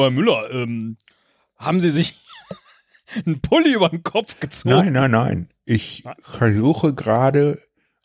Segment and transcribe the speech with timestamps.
[0.00, 0.50] Hallo Herr Müller.
[0.50, 0.96] Ähm,
[1.58, 2.14] haben Sie sich
[3.26, 4.74] einen Pulli über den Kopf gezogen?
[4.74, 5.50] Nein, nein, nein.
[5.66, 7.62] Ich versuche gerade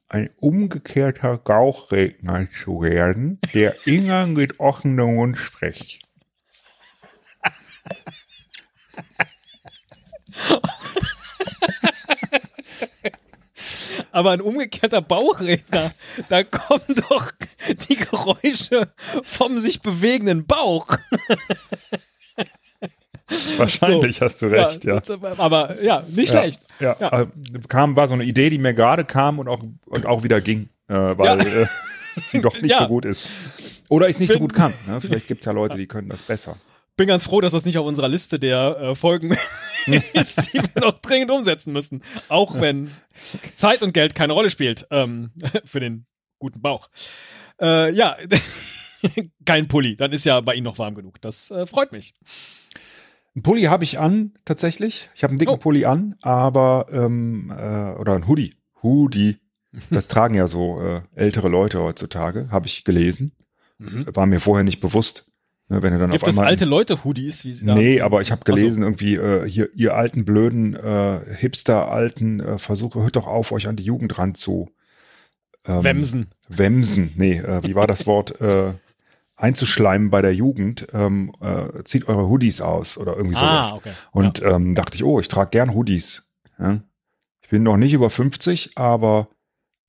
[0.09, 6.01] ein umgekehrter Gauchredner zu werden, der immer mit offenem Mund spricht.
[14.11, 15.91] Aber ein umgekehrter Bauchredner,
[16.29, 17.31] da kommen doch
[17.89, 18.89] die Geräusche
[19.23, 20.87] vom sich bewegenden Bauch.
[23.57, 24.99] Wahrscheinlich hast du recht, ja.
[24.99, 25.09] das-
[25.39, 26.61] Aber ja, nicht Ja, schlecht.
[26.79, 27.25] Ja, Ja.
[27.67, 30.69] kam, war so eine Idee, die mir gerade kam und auch, und auch wieder ging,
[30.87, 31.37] äh, weil Ja.
[31.37, 31.65] äh,
[32.27, 32.79] sie doch nicht Ja.
[32.79, 33.29] so gut ist.
[33.89, 34.71] Oder ich nicht so Bin- gut kann.
[34.87, 35.01] Ne?
[35.01, 36.55] Vielleicht gibt es ja Leute, die können das besser.
[36.97, 39.31] Bin ganz froh, dass das nicht auf unserer Liste der äh, Folgen
[40.13, 42.03] ist, die wir noch dringend umsetzen müssen.
[42.29, 42.89] Auch wenn
[43.55, 45.31] Zeit und Geld keine Rolle spielt ähm,
[45.65, 46.05] für den
[46.39, 46.89] guten Bauch.
[47.59, 48.15] Äh, ja,
[49.45, 49.97] kein Pulli.
[49.97, 51.19] Dann ist ja bei Ihnen noch warm genug.
[51.21, 52.13] Das äh, freut mich.
[53.35, 55.09] Ein Pulli habe ich an, tatsächlich.
[55.15, 55.57] Ich habe einen dicken Oh.
[55.57, 58.53] Pulli an, aber, ähm, äh, oder ein Hoodie.
[58.81, 59.37] Hoodie.
[59.89, 63.33] Das tragen ja so äh, ältere Leute heutzutage, habe ich gelesen.
[63.77, 65.33] War mir vorher nicht bewusst.
[65.67, 67.43] Ne, wenn du dann Gibt es alte Leute-Hoodies?
[67.45, 68.53] Wie sie Nee, aber ich habe Ach so.
[68.53, 73.67] gelesen, irgendwie, äh, hier, ihr alten, blöden, äh, Hipster-Alten, äh, versucht, hört doch auf, euch
[73.67, 74.69] an die Jugend ran zu
[75.65, 76.27] ähm, Wemsen.
[76.47, 77.13] Wemsen.
[77.15, 78.39] Nee, äh, wie war das Wort?
[78.41, 78.73] Äh,
[79.35, 83.71] einzuschleimen bei der Jugend, ähm, äh, zieht eure Hoodies aus oder irgendwie sowas.
[83.71, 83.91] Ah, okay.
[84.11, 86.31] Und ähm, dachte ich, oh, ich trage gern Hoodies.
[86.59, 86.79] Ja?
[87.41, 89.27] Ich bin noch nicht über 50, aber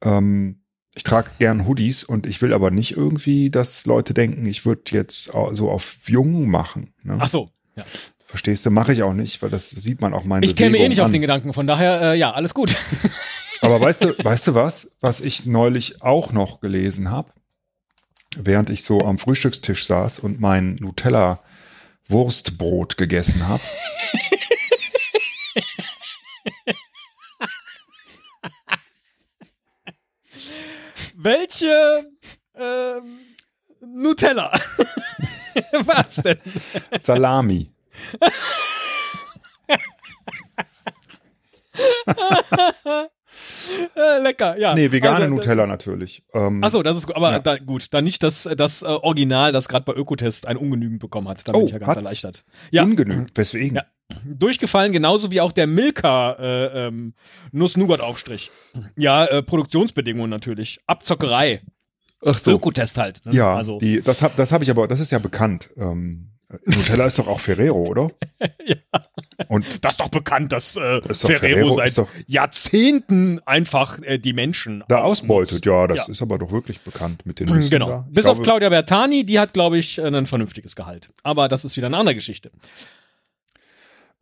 [0.02, 0.62] ähm,
[0.96, 4.82] ich trage gern Hoodies und ich will aber nicht irgendwie, dass Leute denken, ich würde
[4.92, 6.94] jetzt so auf jung machen.
[7.02, 7.18] Ne?
[7.20, 7.50] Ach so.
[7.76, 7.84] Ja.
[8.26, 8.70] Verstehst du?
[8.70, 11.06] Mache ich auch nicht, weil das sieht man auch meine Ich käme eh nicht auf
[11.06, 11.12] an.
[11.12, 11.52] den Gedanken.
[11.52, 12.74] Von daher, äh, ja, alles gut.
[13.60, 17.30] Aber weißt du, weißt du was, was ich neulich auch noch gelesen habe,
[18.34, 21.40] während ich so am Frühstückstisch saß und mein Nutella
[22.08, 23.62] Wurstbrot gegessen habe?
[31.26, 32.06] Welche
[32.54, 33.18] ähm,
[33.80, 34.52] Nutella?
[35.72, 36.38] Was denn?
[37.00, 37.68] Salami.
[44.26, 44.74] Lecker, ja.
[44.74, 46.22] Nee, vegane Also, Nutella natürlich.
[46.34, 47.16] Ähm, Achso, das ist gut.
[47.16, 47.38] Aber Ja.
[47.38, 51.28] da, gut, dann nicht das, das äh, Original, das gerade bei Ökotest ein Ungenügend bekommen
[51.28, 51.46] hat.
[51.48, 51.96] Da bin Oh, ich ja ganz hat's?
[51.98, 52.44] erleichtert.
[52.70, 53.30] Ja, Ungenügend.
[53.34, 53.76] Weswegen?
[53.76, 53.84] Ja.
[54.24, 57.14] durchgefallen, genauso wie auch der Milka äh, ähm,
[57.52, 58.50] Nuss-Nougat-Aufstrich.
[58.96, 60.78] Ja, äh, Produktionsbedingungen natürlich.
[60.86, 61.60] Abzockerei.
[62.24, 62.52] Ach so.
[62.52, 63.20] Ökotest halt.
[63.26, 63.32] Ne?
[63.34, 65.70] Ja, also, die, das habe das hab ich aber, das ist ja bekannt.
[65.76, 66.30] Ähm,
[66.64, 68.10] Nutella ist doch auch Ferrero, oder?
[68.64, 68.76] Ja.
[69.48, 74.32] Und das ist doch bekannt, dass äh, doch Ferrero, Ferrero, seit Jahrzehnten einfach äh, die
[74.32, 76.12] Menschen da ausbeutet, ja, das Ja.
[76.12, 77.88] ist aber doch wirklich bekannt mit den Nüssen Genau.
[77.88, 78.06] da.
[78.10, 81.10] Bis auf glaube, Claudia Bertani, die hat, glaube ich, ein vernünftiges Gehalt.
[81.22, 82.50] Aber das ist wieder eine andere Geschichte.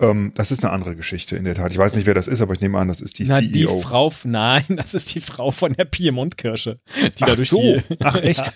[0.02, 1.70] Ähm, das ist eine andere Geschichte in der Tat.
[1.70, 3.52] Ich weiß nicht, wer das ist, aber ich nehme an, das ist die Na, die
[3.64, 3.78] CEO.
[3.80, 6.80] Frau, nein, das ist die Frau von der Piemont-Kirsche.
[6.96, 7.60] Die da Ach durch so.
[7.60, 8.52] die, Ach echt?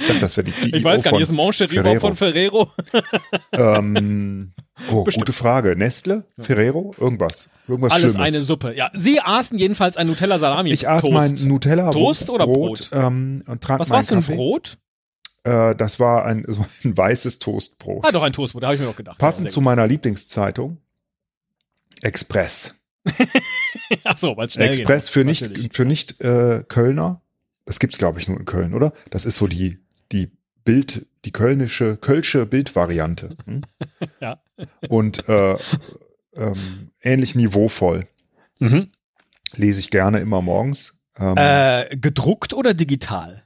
[0.00, 2.70] ich dachte, das wäre die CEO ich weiß gar nicht, ist Moncherie überhaupt von Ferrero?
[3.52, 4.52] ähm,
[4.90, 5.26] Oh, Bestimmt.
[5.26, 5.76] gute Frage.
[5.76, 6.24] Nestle?
[6.36, 6.92] Ferrero?
[6.98, 7.50] Irgendwas.
[7.68, 8.26] Irgendwas Alles Schlimmes.
[8.34, 8.74] eine Suppe.
[8.76, 10.72] Ja, sie aßen jedenfalls ein Nutella-Salami.
[10.72, 11.12] Ich aß Toast.
[11.14, 12.90] mein Nutella Toast oder Brot?
[12.92, 14.36] ähm, und trank Was meinen war's für ein.
[14.36, 14.78] Brot?
[15.44, 18.04] Äh, das war ein, so ein weißes Toastbrot.
[18.04, 19.18] Ah, doch, ein Toastbrot, da habe ich mir noch gedacht.
[19.18, 20.78] Passend zu meiner Lieblingszeitung.
[22.02, 22.74] Express.
[24.04, 25.12] Ach so, weil es schnell Express geht.
[25.12, 25.72] für nicht, Natürlich.
[25.72, 27.20] für nicht äh, Kölner.
[27.66, 28.92] Das gibt's glaube ich nur in Köln, oder?
[29.10, 29.78] Das ist so die
[30.12, 30.30] die
[30.64, 33.36] Bild, die kölnische kölsche Bildvariante.
[33.44, 33.62] Hm?
[34.20, 34.40] Ja.
[34.88, 35.56] Und äh,
[36.34, 38.06] ähm, ähnlich niveauvoll
[38.60, 38.90] Mhm.
[39.56, 40.98] lese ich gerne immer morgens.
[41.18, 43.43] Ähm, Äh, gedruckt oder digital?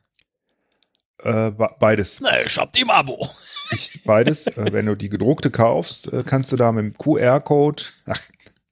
[1.22, 2.20] Äh, be- beides.
[2.20, 3.28] Na, ich hab die im Abo.
[3.70, 4.46] Ich, beides.
[4.56, 8.20] äh, wenn du die gedruckte kaufst, äh, kannst du da mit dem QR-Code, ach,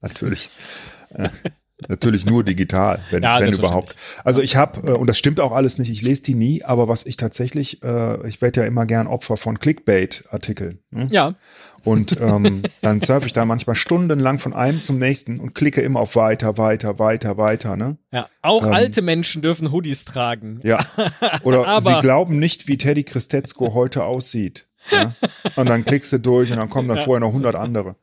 [0.01, 0.49] natürlich,
[1.09, 1.29] äh,
[1.87, 3.95] natürlich nur digital, wenn, Ja, wenn überhaupt.
[4.23, 6.87] Also ich habe, äh, und das stimmt auch alles nicht, ich lese die nie, aber
[6.87, 10.79] was ich tatsächlich, äh, ich werde ja immer gern Opfer von Clickbait-Artikeln.
[10.89, 11.09] Ne?
[11.11, 11.35] Ja,
[11.83, 15.99] Und ähm, dann surfe ich da manchmal stundenlang von einem zum nächsten und klicke immer
[15.99, 17.75] auf weiter, weiter, weiter, weiter.
[17.77, 17.97] Ne?
[18.11, 18.27] ja.
[18.41, 20.59] Auch Ähm, alte Menschen dürfen Hoodies tragen.
[20.63, 20.79] Ja.
[21.43, 24.67] Oder Aber- sie glauben nicht, wie Teddy Christetzko heute aussieht.
[24.91, 25.13] Ja?
[25.55, 27.03] Und dann klickst du durch und dann kommen dann Ja.
[27.03, 27.95] vorher noch 100 andere.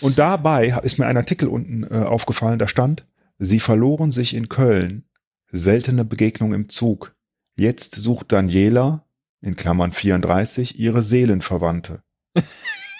[0.00, 3.04] Und dabei ist mir ein Artikel unten äh, aufgefallen, da stand,
[3.42, 5.04] sie verloren sich in Köln.
[5.50, 7.14] Seltene Begegnung im Zug.
[7.56, 9.04] Jetzt sucht Daniela,
[9.42, 12.02] in Klammern 34, ihre Seelenverwandte.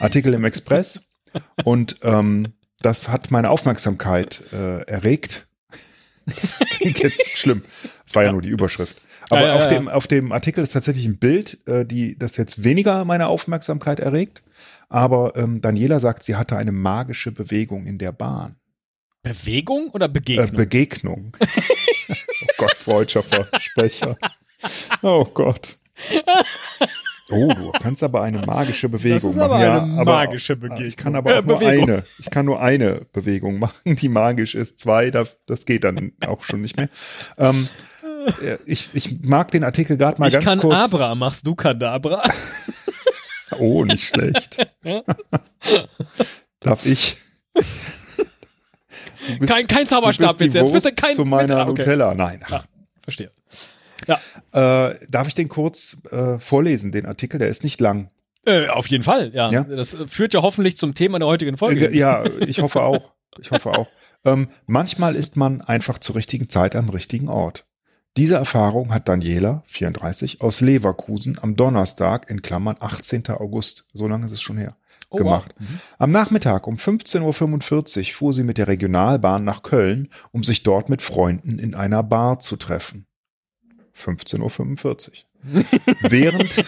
[0.00, 1.12] Artikel im Express.
[1.64, 5.46] Und ähm, das hat meine Aufmerksamkeit äh, erregt.
[6.26, 7.62] Das klingt jetzt schlimm.
[8.04, 8.32] Das war ja, Ja.
[8.32, 9.00] nur die Überschrift.
[9.30, 9.68] Aber Ja, ja, auf.
[9.68, 14.00] Dem, auf dem Artikel ist tatsächlich ein Bild, äh, die das jetzt weniger meine Aufmerksamkeit
[14.00, 14.42] erregt.
[14.90, 18.56] Aber ähm, Daniela sagt, sie hatte eine magische Bewegung in der Bahn.
[19.22, 20.52] Bewegung oder Äh, Begegnung?
[20.56, 21.32] Begegnung.
[22.08, 24.16] oh Gott, freudscher Versprecher.
[25.02, 25.78] Oh Gott.
[27.30, 29.62] Oh, du kannst aber eine magische Bewegung ist aber machen.
[29.62, 30.86] ja, eine aber magische Begegnung.
[30.86, 31.88] Ich kann aber auch Äh, nur Bewegung.
[31.90, 32.04] eine.
[32.19, 34.80] Ich kann nur eine Bewegung machen, die magisch ist.
[34.80, 36.88] Zwei, das, das geht dann auch schon nicht mehr.
[37.38, 37.68] Ähm,
[38.42, 40.82] äh, ich, ich mag den Artikel gerade mal ich ganz kann kurz.
[40.84, 42.22] Abra, machst du Kadabra?
[43.58, 44.66] Oh, nicht schlecht.
[46.60, 47.18] Darf ich?
[49.46, 51.82] Kein, kein Zauberstab jetzt, jetzt bitte kein zu meiner bitte, okay.
[51.82, 52.14] Nutella.
[52.14, 52.40] Nein.
[52.50, 52.64] Ach,
[53.02, 53.30] Verstehe.
[54.06, 57.38] Äh, darf ich den kurz äh, vorlesen, den Artikel?
[57.38, 58.10] Der ist nicht lang.
[58.44, 59.50] Äh, auf jeden Fall, ja.
[59.50, 59.64] Ja?
[59.64, 61.86] Das äh, führt ja hoffentlich zum Thema der heutigen Folge.
[61.86, 63.12] Äh, ja, ich hoffe auch.
[63.40, 63.86] Ich hoffe auch.
[64.24, 67.64] Ähm, manchmal ist man einfach zur richtigen Zeit am richtigen Ort.
[68.16, 73.28] Diese Erfahrung hat Daniela, 34, aus Leverkusen am Donnerstag, in Klammern 18.
[73.28, 74.76] August, so lange ist es schon her,
[75.12, 75.55] Oh, gemacht.
[75.59, 75.69] wow.
[75.69, 75.81] Mhm.
[75.99, 80.88] Am Nachmittag um 15.45 Uhr fuhr sie mit der Regionalbahn nach Köln, um sich dort
[80.88, 83.06] mit Freunden in einer Bar zu treffen.
[83.97, 85.14] 15.45 Uhr.
[86.11, 86.64] Während,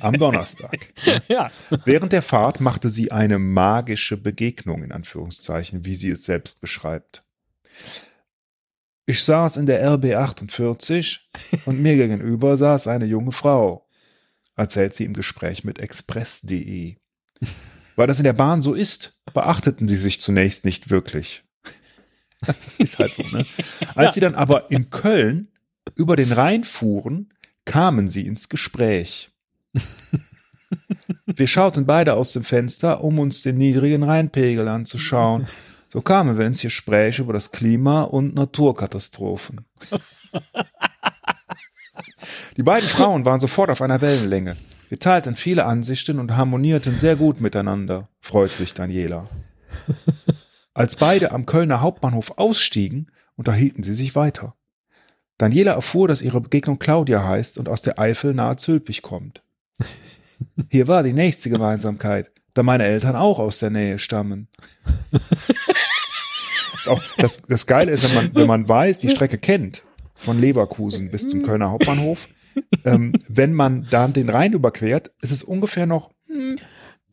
[0.00, 0.88] am Donnerstag.
[1.28, 1.50] Ja.
[1.84, 7.24] Während der Fahrt machte sie eine magische Begegnung, in Anführungszeichen, wie sie es selbst beschreibt.
[9.06, 11.28] Ich saß in der RB 48
[11.66, 13.86] und mir gegenüber saß eine junge Frau,
[14.56, 16.96] erzählt sie im Gespräch mit express.de.
[17.96, 21.44] Weil das in der Bahn so ist, beachteten sie sich zunächst nicht wirklich.
[22.46, 23.46] Das ist halt so, ne?
[23.94, 24.12] Als Ja.
[24.12, 25.48] sie dann aber in Köln
[25.94, 27.32] über den Rhein fuhren,
[27.64, 29.30] kamen sie ins Gespräch.
[31.26, 35.46] Wir schauten beide aus dem Fenster, um uns den niedrigen Rheinpegel anzuschauen.
[35.92, 39.64] So kamen wir ins Gespräch über das Klima und Naturkatastrophen.
[42.56, 44.56] Die beiden Frauen waren sofort auf einer Wellenlänge.
[44.88, 49.28] Wir teilten viele Ansichten und harmonierten sehr gut miteinander, freut sich Daniela.
[50.74, 54.54] Als beide am Kölner Hauptbahnhof ausstiegen, unterhielten sie sich weiter.
[55.38, 59.42] Daniela erfuhr, dass ihre Begegnung Claudia heißt und aus der Eifel nahe Zülpich kommt.
[60.70, 64.48] Hier war die nächste Gemeinsamkeit, da meine Eltern auch aus der Nähe stammen.
[66.72, 69.84] Das, auch, das, das Geile ist, wenn man, wenn man weiß, die Strecke kennt,
[70.14, 72.28] von Leverkusen bis zum Kölner Hauptbahnhof,
[72.84, 76.56] ähm, wenn man dann den Rhein überquert, ist es ungefähr noch hm,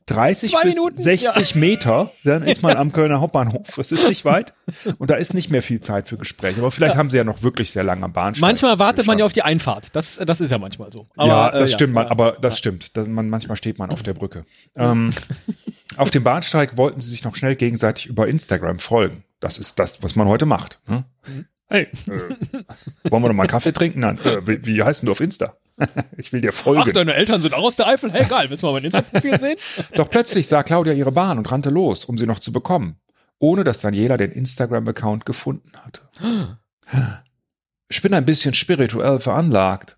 [0.07, 3.77] 30 Zwei bis Minuten, 60 Meter, dann ist man am Kölner Hauptbahnhof.
[3.77, 4.53] Es ist nicht weit
[4.97, 6.59] und da ist nicht mehr viel Zeit für Gespräche.
[6.59, 8.41] Aber vielleicht haben sie ja noch wirklich sehr lange am Bahnsteig.
[8.41, 9.95] Manchmal wartet man ja auf die Einfahrt.
[9.95, 11.07] Das, das ist ja manchmal so.
[11.17, 12.11] ja, äh, das stimmt, man, ja.
[12.11, 12.97] aber das stimmt.
[12.97, 14.45] Das, man, manchmal steht man auf der Brücke.
[14.75, 15.11] Ähm,
[15.97, 19.23] auf dem Bahnsteig wollten sie sich noch schnell gegenseitig über Instagram folgen.
[19.39, 20.79] Das ist das, was man heute macht.
[20.87, 21.05] Ne?
[21.71, 22.09] Hey, äh,
[23.09, 24.01] wollen wir noch mal einen Kaffee trinken?
[24.01, 25.55] Nein, äh, wie, wie heißt denn du auf Insta?
[26.17, 26.91] ich will dir Ach, folgen.
[26.91, 28.11] deine Eltern sind auch aus der Eifel?
[28.11, 29.55] Hey, geil, willst du mal mein Insta-Profil sehen?
[29.95, 32.97] Doch plötzlich sah Claudia ihre Bahn und rannte los, um sie noch zu bekommen,
[33.39, 36.01] ohne dass Daniela den Instagram-Account gefunden hatte.
[37.87, 39.97] Ich bin ein bisschen spirituell veranlagt.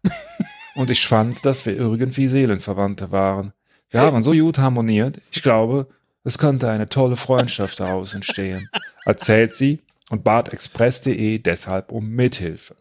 [0.74, 3.54] Und ich fand, dass wir irgendwie Seelenverwandte waren.
[3.92, 5.22] Wir haben so gut harmoniert.
[5.32, 5.88] Ich glaube,
[6.24, 8.68] es könnte eine tolle Freundschaft daraus entstehen,
[9.06, 9.80] erzählt sie
[10.14, 12.76] und bat express.de deshalb um Mithilfe.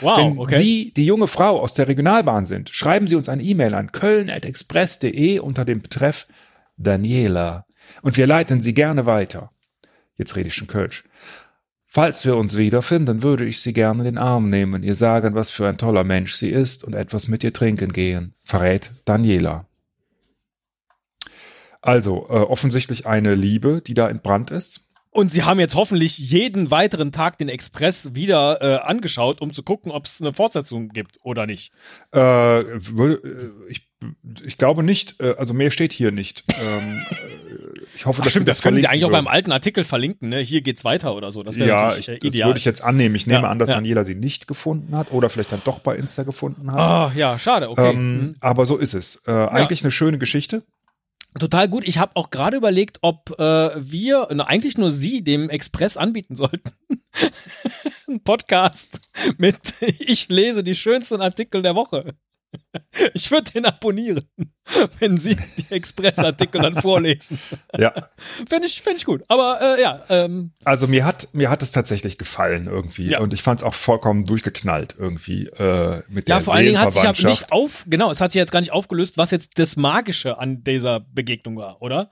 [0.00, 0.56] Wow, Wenn okay.
[0.56, 5.38] Sie die junge Frau aus der Regionalbahn sind, schreiben Sie uns eine E-Mail an köln.express.de
[5.40, 6.26] unter dem Betreff
[6.78, 7.66] Daniela
[8.00, 9.50] und wir leiten Sie gerne weiter.
[10.16, 11.04] Jetzt rede ich schon Kölsch.
[11.84, 15.50] Falls wir uns wiederfinden, würde ich Sie gerne in den Arm nehmen, ihr sagen, was
[15.50, 19.66] für ein toller Mensch sie ist und etwas mit ihr trinken gehen, verrät Daniela.
[21.82, 24.87] Also, äh, offensichtlich eine Liebe, die da entbrannt ist.
[25.10, 29.62] Und sie haben jetzt hoffentlich jeden weiteren Tag den Express wieder äh, angeschaut, um zu
[29.62, 31.72] gucken, ob es eine Fortsetzung gibt oder nicht.
[32.14, 33.18] Äh, äh,
[33.68, 33.88] ich,
[34.44, 36.44] ich glaube nicht, äh, also mehr steht hier nicht.
[36.50, 37.14] Ähm, äh,
[37.94, 39.32] ich hoffe, Ach, dass stimmt, sie das können sie verlinken eigentlich auch beim würden.
[39.34, 40.28] alten Artikel verlinken.
[40.28, 40.40] Ne?
[40.40, 41.42] Hier geht's weiter oder so.
[41.42, 42.50] Das wäre Ja, ich, äh, das ideal.
[42.50, 43.14] würde ich jetzt annehmen.
[43.14, 43.76] Ich nehme Ja, an, dass ja.
[43.76, 46.78] Daniela sie nicht gefunden hat oder vielleicht dann doch bei Insta gefunden hat.
[46.78, 47.90] Ah, ja, schade, okay.
[47.90, 48.34] ähm, Mhm.
[48.40, 49.22] Aber so ist es.
[49.26, 50.62] Äh, Eigentlich eine schöne Geschichte.
[51.38, 51.86] Total gut.
[51.86, 56.36] Ich habe auch gerade überlegt, ob äh, wir, na, eigentlich nur Sie, dem Express anbieten
[56.36, 56.72] sollten.
[58.08, 59.00] Ein Podcast
[59.36, 62.14] mit Ich lese die schönsten Artikel der Woche.
[63.14, 64.24] Ich würde den abonnieren,
[64.98, 67.38] wenn Sie die Express-Artikel dann vorlesen.
[67.76, 67.92] Ja.
[68.48, 69.22] Fände ich, fänd ich gut.
[69.28, 73.20] Aber äh, ja, ähm, Also mir hat mir hat es tatsächlich gefallen irgendwie Ja.
[73.20, 76.80] und ich fand es auch vollkommen durchgeknallt irgendwie äh, mit der ja, vor allen Dingen
[76.80, 79.58] hat sich ja nicht auf, genau, es hat sich jetzt gar nicht aufgelöst, was jetzt
[79.58, 82.10] das Magische an dieser Begegnung war, oder?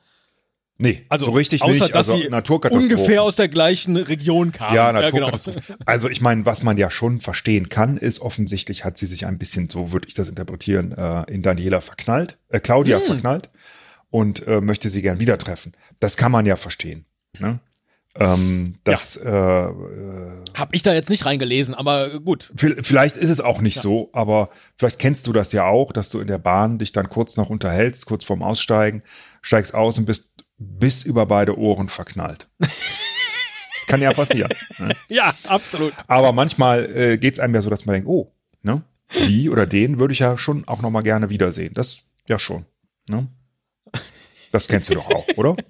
[0.79, 1.95] Nee, Also so richtig außer, nicht.
[1.95, 2.93] dass Also sie Naturkatastrophen.
[2.99, 4.75] ungefähr aus der gleichen Region kamen.
[4.75, 5.01] Ja, genau.
[5.29, 5.63] Naturkatastrophen.
[5.87, 9.39] Also ich meine, was man ja schon verstehen kann, ist offensichtlich hat sie sich ein
[9.39, 13.07] bisschen, so würde ich das interpretieren, äh, in Daniela verknallt, äh, Claudia Hm.
[13.07, 13.49] verknallt
[14.11, 15.73] und äh, möchte sie gern wieder treffen.
[15.99, 17.07] Das kann man ja verstehen.
[17.39, 17.59] Ne?
[18.19, 19.71] Ähm, das, äh, äh,
[20.55, 22.51] Hab ich da jetzt nicht reingelesen, aber gut.
[22.57, 23.83] vi- vielleicht ist es auch nicht Ja.
[23.83, 27.09] so, aber vielleicht kennst du das ja auch, dass du in der Bahn dich dann
[27.11, 29.03] kurz noch unterhältst, kurz vorm Aussteigen,
[29.43, 32.49] steigst aus und bist bis über beide Ohren verknallt.
[32.59, 34.53] das kann ja passieren.
[34.79, 34.95] Ne?
[35.09, 35.93] Ja, absolut.
[36.07, 38.33] Aber manchmal äh, geht es einem ja so, dass man denkt, oh,
[38.63, 38.83] ne,
[39.29, 41.75] die oder den würde ich ja schon auch noch mal gerne wiedersehen.
[41.75, 42.67] Das ja schon.
[43.09, 43.29] Ne?
[44.53, 45.57] Das kennst du doch auch, oder?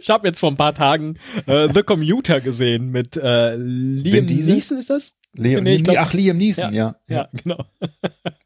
[0.00, 4.26] Ich habe jetzt vor ein paar Tagen äh, The Commuter gesehen mit äh, Liam?
[4.26, 5.14] Neeson, ist das?
[5.34, 6.96] Liam, Nee, glaub- ach, Liam Neeson, ja.
[7.08, 7.64] Ja, genau.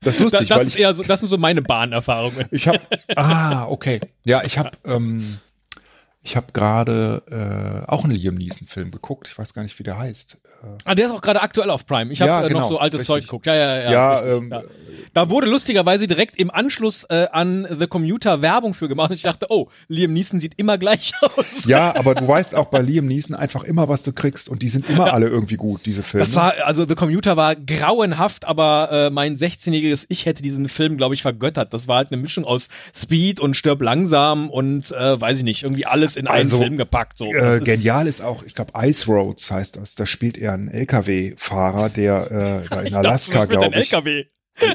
[0.03, 2.49] Das ist lustig, das weil ist ich, eher so, das sind so meine Bahnerfahrungen.
[2.51, 2.81] ich habe,
[3.17, 4.01] ah, okay.
[4.25, 5.39] Ja, ich habe, ähm,
[6.23, 7.23] ich habe gerade
[7.87, 9.29] äh, auch einen Liam Neeson-Film geguckt.
[9.29, 10.41] Ich weiß gar nicht, wie der heißt.
[10.63, 12.13] Äh, Ah, der ist auch gerade aktuell auf Prime.
[12.13, 13.15] Ich habe Ja, äh, genau, noch so altes richtig.
[13.15, 13.47] Zeug geguckt.
[13.47, 13.91] Ja, ja, ja.
[13.93, 14.63] Ja, ähm, ja.
[15.15, 19.11] Da wurde lustigerweise direkt im Anschluss äh, an The Commuter Werbung für gemacht.
[19.11, 21.67] Und ich dachte, oh, Liam Neeson sieht immer gleich aus.
[21.67, 24.49] ja, aber du weißt auch bei Liam Neeson einfach immer, was du kriegst.
[24.49, 26.23] Und die sind immer alle irgendwie gut, diese Filme.
[26.25, 30.97] Das war, also The Commuter war grauenhaft, aber äh, mein 16-jähriges Ich hätte diesen Film,
[30.97, 31.75] glaube ich, vergöttert.
[31.75, 35.63] Das war halt eine Mischung aus Speed und Stirb langsam und äh, weiß ich nicht,
[35.63, 37.19] irgendwie alles in einen Also, Film gepackt.
[37.19, 37.27] So.
[37.33, 39.95] Äh, ist- genial ist auch, ich glaube, Ice Roads heißt das.
[39.95, 43.93] Da spielt er einen LKW-Fahrer, der äh, in Alaska, glaube ein ich.
[43.93, 44.25] LKW?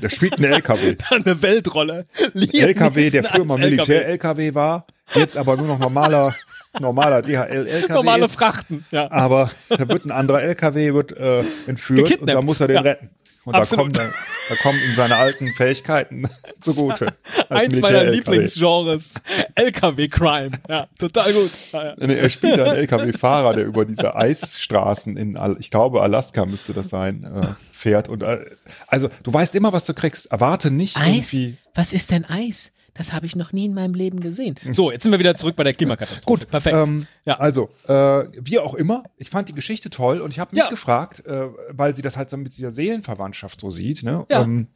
[0.01, 0.95] Der spielt einen LKW.
[1.09, 2.07] Eine Weltrolle.
[2.33, 3.57] Liam LKW, der früher mal.
[3.57, 6.35] Militär-LKW war, jetzt aber nur noch normaler,
[6.79, 8.27] normaler DHL-LKW Normale.
[8.27, 9.09] Frachten, ja.
[9.11, 12.75] Aber da wird ein anderer LKW wird äh, entführt und Gekidnappt, da muss er den
[12.75, 12.81] ja.
[12.81, 13.09] retten.
[13.47, 13.95] Und da Absolut.
[13.95, 14.13] kommen, da,
[14.49, 16.27] da kommen ihm seine alten Fähigkeiten
[16.59, 17.13] zugute.
[17.49, 18.03] Eins meiner.
[18.03, 19.13] Lieblingsgenres.
[19.55, 20.51] LKW-Crime.
[20.67, 21.51] Ja, total gut.
[21.71, 21.93] Ja, ja.
[21.93, 27.23] Er spielt einen LKW-Fahrer, der über diese Eisstraßen in, ich glaube, Alaska müsste das sein,
[27.23, 28.09] äh, fährt.
[28.09, 28.39] Und äh,
[28.87, 30.25] also du weißt immer, was du kriegst.
[30.25, 31.31] Erwarte nicht Eis?
[31.31, 31.57] irgendwie.
[31.73, 32.73] Was ist denn Eis?
[32.97, 34.55] Das habe ich noch nie in meinem Leben gesehen.
[34.73, 36.39] So, jetzt sind wir wieder zurück bei der Klimakatastrophe.
[36.45, 36.75] Gut, perfekt.
[36.75, 37.39] Ähm, Ja.
[37.39, 40.69] Also, äh, wie auch immer, ich fand die Geschichte toll und ich habe mich Ja.
[40.69, 44.03] gefragt, äh, weil sie das halt so mit dieser Seelenverwandtschaft so sieht.
[44.03, 44.25] Ne?
[44.29, 44.41] Ja.
[44.43, 44.67] Ähm,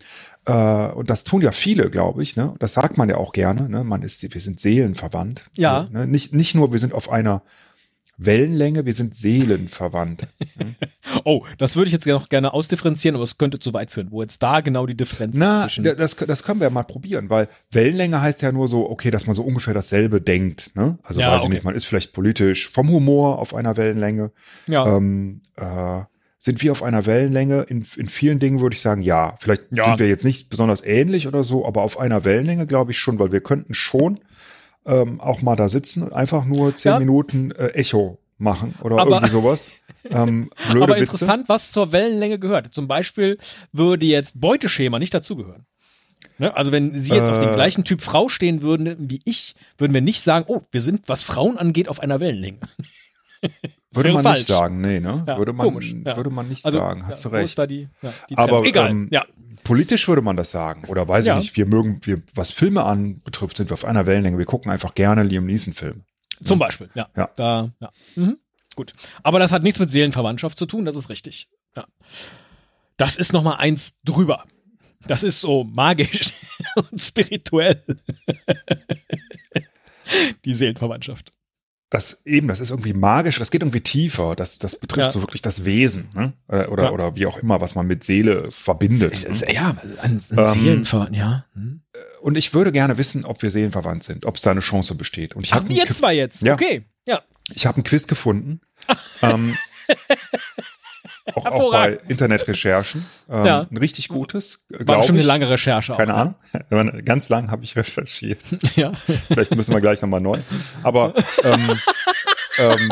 [0.45, 0.53] äh,
[0.93, 2.35] und das tun ja viele, glaube ich.
[2.35, 2.53] Ne?
[2.59, 3.69] Das sagt man ja auch gerne.
[3.69, 3.83] Ne?
[3.83, 5.45] Man ist, wir sind seelenverwandt.
[5.57, 5.87] Ja.
[5.91, 6.07] Ne?
[6.07, 7.41] Nicht, nicht nur, wir sind auf einer
[8.25, 10.27] Wellenlänge, wir sind seelenverwandt.
[11.25, 14.11] oh, das würde ich jetzt noch gerne ausdifferenzieren, aber es könnte zu weit führen.
[14.11, 15.83] Wo jetzt da genau die Differenz Na, ist zwischen.
[15.83, 19.11] da- das, das können wir ja mal probieren, weil Wellenlänge heißt ja nur so, okay,
[19.11, 20.71] dass man so ungefähr dasselbe denkt.
[20.75, 20.97] Ne?
[21.03, 21.53] Also Ja, weiß ich okay.
[21.55, 24.31] nicht, man ist vielleicht politisch vom Humor auf einer Wellenlänge.
[24.67, 24.85] ja.
[24.97, 26.01] Ähm, äh,
[26.43, 27.61] sind wir auf einer Wellenlänge?
[27.69, 29.35] In, in vielen Dingen würde ich sagen, ja.
[29.39, 29.83] Vielleicht Ja.
[29.85, 33.19] sind wir jetzt nicht besonders ähnlich oder so, aber auf einer Wellenlänge glaube ich schon,
[33.19, 34.19] weil wir könnten schon
[34.85, 36.99] ähm, auch mal da sitzen und einfach nur zehn Ja.
[36.99, 39.71] Minuten äh, Echo machen oder Aber- irgendwie sowas.
[40.09, 41.03] Ähm, blöde aber Witze.
[41.03, 42.73] interessant, was zur Wellenlänge gehört.
[42.73, 43.37] Zum Beispiel
[43.71, 45.67] würde jetzt Beuteschema nicht dazugehören.
[46.39, 46.57] Ne?
[46.57, 47.45] Also wenn Sie jetzt auf Äh.
[47.45, 51.07] den gleichen Typ Frau stehen würden wie ich, würden wir nicht sagen, oh, wir sind,
[51.07, 52.57] was Frauen angeht, auf einer Wellenlänge.
[53.93, 55.23] Würde man nicht sagen, nee, ne?
[55.27, 56.15] Ja, würde, man, komisch, ja.
[56.15, 57.69] würde man nicht Also, sagen, hast ja, du recht.
[57.69, 57.89] die,
[58.29, 59.09] die Aber, ähm.
[59.63, 60.85] Politisch würde man das sagen.
[60.87, 64.37] Oder weiß ich nicht, wir mögen, wir, was Filme anbetrifft, sind wir auf einer Wellenlänge.
[64.37, 66.01] Wir gucken einfach gerne Liam Neeson-Filme.
[66.43, 67.09] Zum Beispiel, ja.
[67.15, 67.29] Ja.
[67.35, 67.91] Da, ja.
[68.15, 68.37] Mhm.
[68.75, 68.93] Gut.
[69.21, 71.49] Aber das hat nichts mit Seelenverwandtschaft zu tun, das ist richtig.
[71.75, 71.85] Ja.
[72.97, 74.45] Das ist noch mal eins drüber.
[75.07, 76.33] Das ist so magisch
[76.75, 77.83] und spirituell.
[80.45, 81.33] Die Seelenverwandtschaft.
[81.91, 84.35] Das eben, das ist irgendwie magisch, das geht irgendwie tiefer.
[84.37, 85.11] Das, das betrifft Ja.
[85.11, 86.31] so wirklich das Wesen, ne?
[86.47, 86.91] Oder, oder, Ja.
[86.91, 89.25] oder wie auch immer, was man mit Seele verbindet.
[89.27, 89.53] Es- ne?
[89.53, 91.45] Ja, an, an Ähm, Seelenverwandt, ja.
[91.53, 91.81] Hm.
[92.21, 95.35] Und ich würde gerne wissen, ob wir seelenverwandt sind, ob es da eine Chance besteht.
[95.35, 96.41] Und ich Ach, habe wir zwei jetzt.
[96.43, 96.53] Ja.
[96.53, 97.21] Okay, ja.
[97.53, 98.61] ich hab ein Quiz gefunden.
[99.21, 99.57] ähm,
[101.35, 101.99] auch, auch bei.
[102.07, 103.03] Internetrecherchen.
[103.29, 103.67] Ähm, Ja.
[103.69, 105.23] Ein richtig gutes, War bestimmt ich.
[105.25, 105.93] eine lange Recherche.
[105.93, 106.35] Keine auch, Ahnung.
[106.69, 108.39] Aber Ganz lang habe ich recherchiert.
[108.75, 108.93] Ja.
[109.27, 110.37] Vielleicht müssen wir gleich nochmal neu.
[110.83, 111.69] Aber ähm,
[112.57, 112.91] ähm,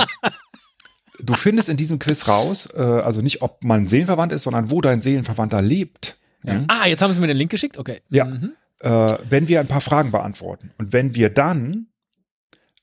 [1.19, 4.81] du findest in diesem Quiz raus, äh, also nicht, ob man seelenverwandt ist, sondern wo
[4.81, 6.17] dein Seelenverwandter lebt.
[6.43, 6.63] ja.
[6.67, 7.77] Ah, jetzt haben Sie mir den Link geschickt?
[7.77, 8.01] Okay.
[8.09, 8.25] Ja.
[8.25, 8.53] Mhm.
[8.79, 10.71] Äh, wenn wir ein paar Fragen beantworten.
[10.77, 11.87] Und wenn wir dann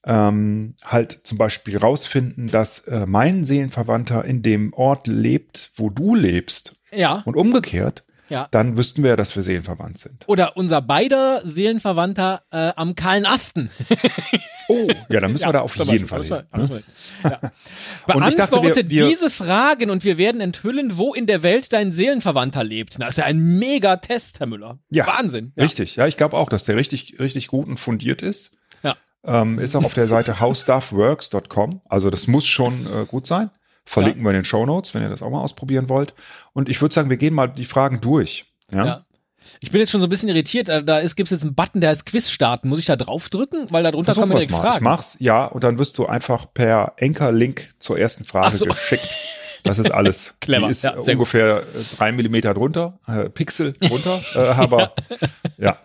[0.07, 6.15] ähm, halt zum Beispiel rausfinden, dass äh, mein Seelenverwandter in dem Ort lebt, wo du
[6.15, 7.23] lebst Ja.
[7.27, 8.49] und umgekehrt, Ja.
[8.51, 10.23] dann wüssten wir, dass wir seelenverwandt sind.
[10.29, 13.71] Oder unser beider Seelenverwandter äh, am kahlen Asten.
[14.69, 16.43] Oh, ja, dann müssen wir da auf jeden Fall hin.
[16.53, 16.83] Ne?
[17.23, 17.39] Ja.
[18.13, 21.45] Und ich dachte, wir- Beantwortet wir- diese Fragen und wir werden enthüllen, wo in der
[21.45, 23.01] Welt dein Seelenverwandter lebt.
[23.01, 24.81] Das ist ja ein mega Test, Herr Müller.
[24.91, 25.07] Ja.
[25.07, 25.53] Wahnsinn.
[25.55, 25.63] Ja.
[25.63, 28.57] Richtig, ja, ich glaube auch, dass der richtig, richtig gut und fundiert ist.
[29.27, 29.43] Ja.
[29.43, 31.81] Ähm, ist auch auf der Seite howstuffworks.com.
[31.89, 33.51] Also das muss schon äh, gut sein.
[33.85, 36.15] Verlinken wir in den Show Notes, wenn ihr das auch mal ausprobieren wollt.
[36.53, 38.47] Und ich würde sagen, wir gehen mal die Fragen durch.
[38.73, 38.85] Ja.
[38.85, 39.03] Ja.
[39.61, 40.69] Ich bin jetzt schon so ein bisschen irritiert.
[40.69, 42.69] Da da ist, gibt's jetzt einen Button, der heißt Quiz starten.
[42.69, 43.69] Muss ich da draufdrücken?
[43.71, 44.59] Weil da drunter kann man direkt mal.
[44.59, 44.85] Ich fragen.
[44.85, 48.65] mach's, ja, und dann wirst du einfach per Anchor-Link zur ersten Frage so.
[48.67, 49.09] geschickt.
[49.67, 50.35] Das ist alles.
[50.41, 51.09] Clever, Die ist ja, gut.
[51.09, 54.95] ungefähr äh, drei Millimeter drunter, äh, Pixel drunter, äh, aber
[55.59, 55.79] ja.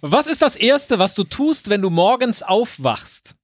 [0.00, 3.36] Was ist das Erste, was du tust, wenn du morgens aufwachst?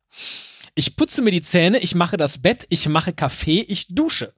[0.75, 4.35] Ich putze mir die Zähne, ich mache das Bett, ich mache Kaffee, ich dusche.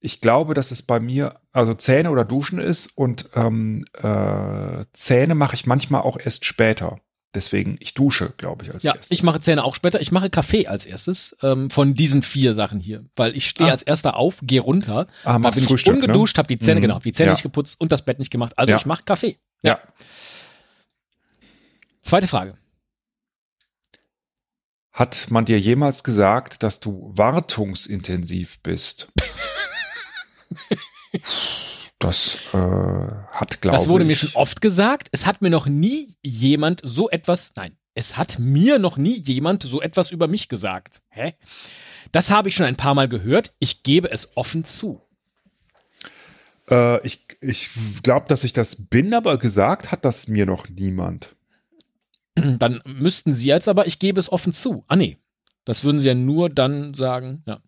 [0.00, 5.34] Ich glaube, dass es bei mir, also Zähne oder Duschen ist und ähm, äh, Zähne
[5.34, 7.00] mache ich manchmal auch erst später.
[7.34, 9.10] Deswegen, ich dusche, glaube ich, als Ja, erstes.
[9.10, 10.00] ich mache Zähne auch später.
[10.00, 13.72] Ich mache Kaffee als erstes ähm, von diesen vier Sachen hier, weil ich stehe Ah.
[13.72, 16.80] als erster auf, gehe runter, ah, da machst bin ich Frühstück, ungeduscht, habe die Zähne
[16.80, 16.82] Mhm.
[16.82, 17.32] genau, die Zähne Ja.
[17.34, 18.56] nicht geputzt und das Bett nicht gemacht.
[18.56, 18.76] Also Ja.
[18.78, 19.36] ich mache Kaffee.
[19.62, 19.70] Ne?
[19.70, 19.80] Ja.
[22.00, 22.56] Zweite Frage.
[24.92, 29.12] Hat man dir jemals gesagt, dass du wartungsintensiv bist?
[31.98, 33.82] Das äh, hat, glaube ich.
[33.82, 35.08] Das wurde mir schon oft gesagt.
[35.12, 39.62] Es hat mir noch nie jemand so etwas, nein, es hat mir noch nie jemand
[39.62, 41.00] so etwas über mich gesagt.
[41.08, 41.34] Hä?
[42.12, 43.54] Das habe ich schon ein paar Mal gehört.
[43.58, 45.00] Ich gebe es offen zu.
[46.70, 47.70] Äh, ich ich
[48.02, 51.34] glaube, dass ich das bin, aber gesagt hat das mir noch niemand.
[52.34, 54.84] Dann müssten Sie jetzt aber, ich gebe es offen zu.
[54.88, 55.16] Ah, nee.
[55.66, 57.58] Das würden Sie ja nur dann sagen, ja.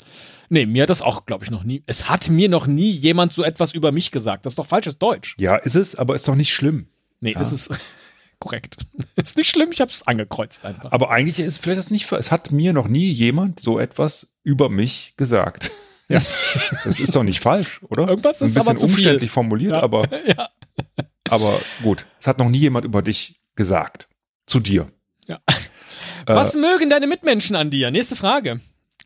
[0.48, 1.82] Nee, mir hat das auch, glaube ich, noch nie.
[1.86, 4.46] Es hat mir noch nie jemand so etwas über mich gesagt.
[4.46, 5.36] Das ist doch falsches Deutsch.
[5.38, 6.88] Ja, ist es, aber ist doch nicht schlimm.
[7.20, 7.40] Nee, Ja.
[7.42, 7.68] ist es
[8.38, 8.78] korrekt.
[9.16, 10.90] ist nicht schlimm, ich habe es angekreuzt einfach.
[10.92, 12.10] Aber eigentlich ist vielleicht das nicht.
[12.12, 15.70] Es hat mir noch nie jemand so etwas über mich gesagt.
[16.10, 16.22] Ja,
[16.84, 18.08] das ist doch nicht falsch, oder?
[18.08, 18.94] Irgendwas Ein ist bisschen aber zu viel.
[18.94, 19.82] umständlich formuliert, Ja.
[19.82, 20.48] aber ja.
[21.28, 22.06] aber gut.
[22.18, 24.08] Es hat noch nie jemand über dich gesagt.
[24.46, 24.90] Zu dir.
[25.26, 25.38] Ja.
[26.28, 27.90] Äh, Was mögen deine Mitmenschen an dir?
[27.90, 28.60] Nächste Frage.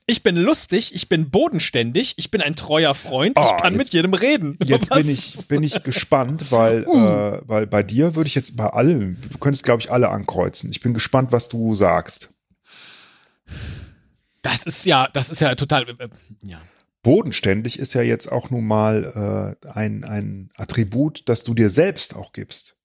[0.06, 3.87] Ich bin lustig, ich bin bodenständig, ich bin ein treuer Freund, ich Oh, kann mit
[3.87, 4.58] jetzt- jedem reden.
[4.64, 4.98] Jetzt Was?
[4.98, 6.96] bin ich, bin ich gespannt, weil, Uh.
[7.37, 10.70] äh, weil bei dir würde ich jetzt bei allen, du könntest, glaube ich, alle ankreuzen.
[10.72, 12.35] Ich bin gespannt, was du sagst.
[14.42, 16.08] Das ist ja, das ist ja total, äh,
[16.42, 16.61] ja.
[17.04, 22.14] Bodenständig ist ja jetzt auch nun mal äh, ein, ein Attribut, das du dir selbst
[22.16, 22.76] auch gibst.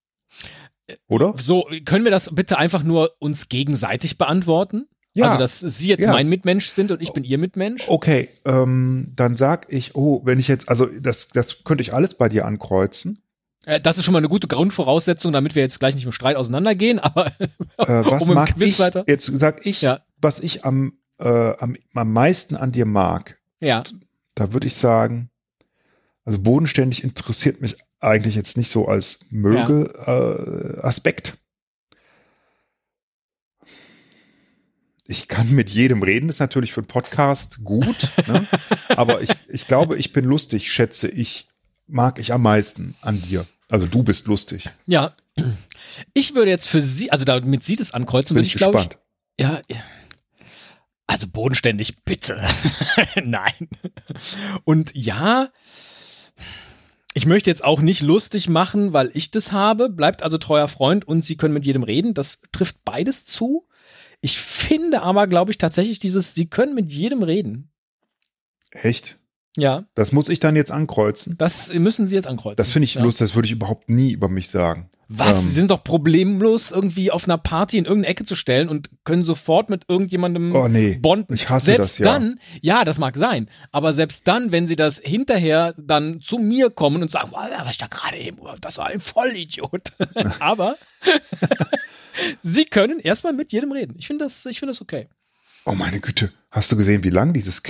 [1.08, 1.34] Oder?
[1.38, 4.88] So, können wir das bitte einfach nur uns gegenseitig beantworten?
[5.13, 5.26] Ja.
[5.30, 6.12] Also, dass Sie jetzt Ja.
[6.12, 7.86] mein Mitmensch sind und ich bin Ihr Mitmensch?
[7.88, 12.15] Okay, ähm, dann sag ich, oh, wenn ich jetzt, also das, das könnte ich alles
[12.15, 13.23] bei dir ankreuzen.
[13.65, 16.36] Äh, Das ist schon mal eine gute Grundvoraussetzung, damit wir jetzt gleich nicht im Streit
[16.36, 17.34] auseinandergehen, aber Äh,
[17.78, 19.04] was Um mag Quiz ich, weiter?
[19.08, 20.02] jetzt sag ich, Ja.
[20.21, 23.39] was ich am, äh, am, am meisten an dir mag.
[23.60, 23.84] ja.
[24.36, 25.32] Da würde ich sagen,
[26.28, 31.38] also bodenständig interessiert mich eigentlich jetzt nicht so als möge äh, Aspekt.
[35.06, 38.46] Ich kann mit jedem reden, ist natürlich für einen Podcast gut, ne?
[38.90, 41.48] aber ich, ich glaube, ich bin lustig, schätze ich,
[41.88, 43.48] mag ich am meisten an dir.
[43.70, 44.70] Also du bist lustig.
[44.86, 45.13] Ja.
[46.13, 48.80] Ich würde jetzt für Sie, also damit Sie das ankreuzen, Bin würde ich ich, glaube
[48.80, 49.02] ich, gespannt.
[49.40, 49.82] Ja, ja.
[51.06, 52.46] also bodenständig, bitte.
[53.16, 53.70] Nein.
[54.66, 55.52] Und ja,
[57.13, 59.89] ich möchte jetzt auch nicht lustig machen, weil ich das habe.
[59.89, 62.13] Bleibt also treuer Freund und Sie können mit jedem reden.
[62.13, 63.67] Das trifft beides zu.
[64.21, 67.71] Ich finde aber, glaube ich, tatsächlich dieses, Sie können mit jedem reden.
[68.71, 69.17] Echt?
[69.58, 71.36] Ja, Das muss ich dann jetzt ankreuzen.
[71.38, 72.56] das müssen Sie jetzt ankreuzen.
[72.58, 73.02] Das finde ich ja.
[73.04, 74.89] lustig, das würde ich überhaupt nie über mich sagen.
[75.10, 75.38] Was?
[75.38, 78.89] Ähm, Sie sind doch problemlos irgendwie auf einer Party in irgendeine Ecke zu stellen und
[79.06, 81.34] können sofort mit irgendjemandem Oh nee, bonden.
[81.34, 82.06] ich hasse selbst das ja.
[82.06, 86.70] dann, ja, das mag sein, aber selbst dann, wenn sie das hinterher dann zu mir
[86.70, 89.93] kommen und sagen, "Boah, was ich da gerade eben, das war ein Vollidiot.
[90.39, 90.76] aber
[92.41, 93.96] sie können erstmal mit jedem reden.
[93.98, 95.08] Ich finde das, ich finde das okay.
[95.65, 97.62] Oh meine Güte, hast du gesehen, wie lang dieses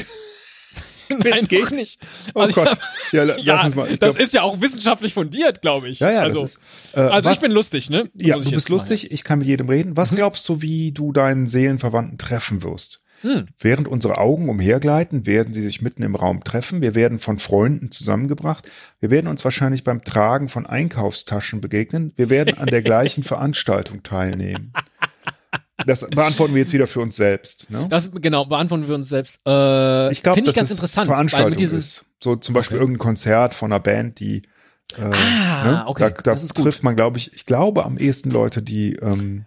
[1.23, 1.71] Nein, geht?
[1.71, 1.99] nicht.
[2.33, 2.77] Oh Also Gott.
[3.11, 3.87] Ja, ja, lass uns mal.
[3.89, 5.99] Ich das glaub, ist ja auch wissenschaftlich fundiert, glaube ich.
[5.99, 6.59] ja, ja, also, ist,
[6.93, 8.09] äh, also was, ich bin lustig, ne?
[8.15, 9.95] ja, du bist lustig, ich kann mit jedem reden.
[9.95, 10.15] Was Mhm.
[10.17, 13.03] glaubst du, wie du deinen Seelenverwandten treffen wirst?
[13.21, 13.47] Hm.
[13.59, 16.81] Während unsere Augen umhergleiten, werden sie sich mitten im Raum treffen.
[16.81, 18.69] Wir werden von Freunden zusammengebracht.
[18.99, 22.13] Wir werden uns wahrscheinlich beim Tragen von Einkaufstaschen begegnen.
[22.15, 24.71] Wir werden an der gleichen Veranstaltung teilnehmen.
[25.85, 27.69] Das beantworten wir jetzt wieder für uns selbst.
[27.69, 27.85] Ne?
[27.89, 29.39] Das genau beantworten wir uns selbst.
[29.47, 32.05] Äh, Ich glaube, finde dass ich ganz es interessant, Veranstaltung mit diesem ist.
[32.23, 32.83] So zum Beispiel Okay.
[32.83, 34.41] irgendein Konzert von einer Band, die
[34.97, 35.83] äh, Ah, ne?
[35.87, 36.65] okay, da, da das ist gut.
[36.65, 39.45] trifft man, glaube ich, ich glaube am ehesten Leute, die ähm,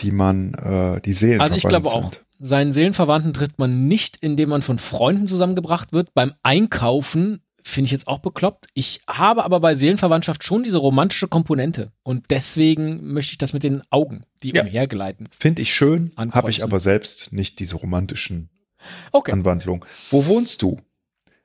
[0.00, 4.50] die man äh, die Seelen Also ich glaube auch, seinen Seelenverwandten trifft man nicht, indem
[4.50, 6.12] man von Freunden zusammengebracht wird.
[6.14, 8.68] Beim Einkaufen finde ich jetzt auch bekloppt.
[8.74, 11.92] Ich habe aber bei Seelenverwandtschaft schon diese romantische Komponente.
[12.04, 14.62] Und deswegen möchte ich das mit den Augen, die Ja.
[14.62, 15.28] umhergleiten.
[15.36, 18.50] Finde ich schön, habe ich aber selbst nicht diese romantischen
[19.10, 19.32] Okay.
[19.32, 19.84] Anwandlungen.
[20.10, 20.78] Wo wohnst du?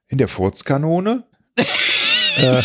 [0.08, 1.24] In der Furzkanone?
[2.38, 2.62] äh,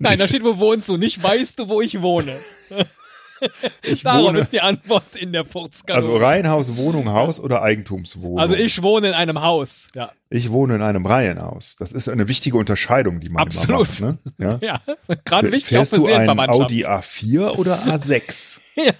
[0.00, 0.96] Nein, da steht, wo wohnst du?
[0.96, 2.36] Nicht weißt du, wo ich wohne.
[3.82, 6.06] ich Darum wohne, ist die Antwort in der Furzkanone.
[6.06, 8.38] also Reihenhaus, Wohnung, Haus oder Eigentumswohnung?
[8.38, 9.88] Also ich wohne in einem Haus.
[9.94, 11.76] Ja, Ich wohne in einem Reihenhaus.
[11.78, 14.00] Das ist eine wichtige Unterscheidung, die man Absolut.
[14.00, 14.00] macht.
[14.00, 14.18] Ne?
[14.38, 14.58] Ja?
[14.62, 14.80] ja.
[15.24, 16.38] gerade wichtig auch Fährst für du.
[16.52, 18.60] Audi A4 oder A6?
[18.76, 18.92] Ja.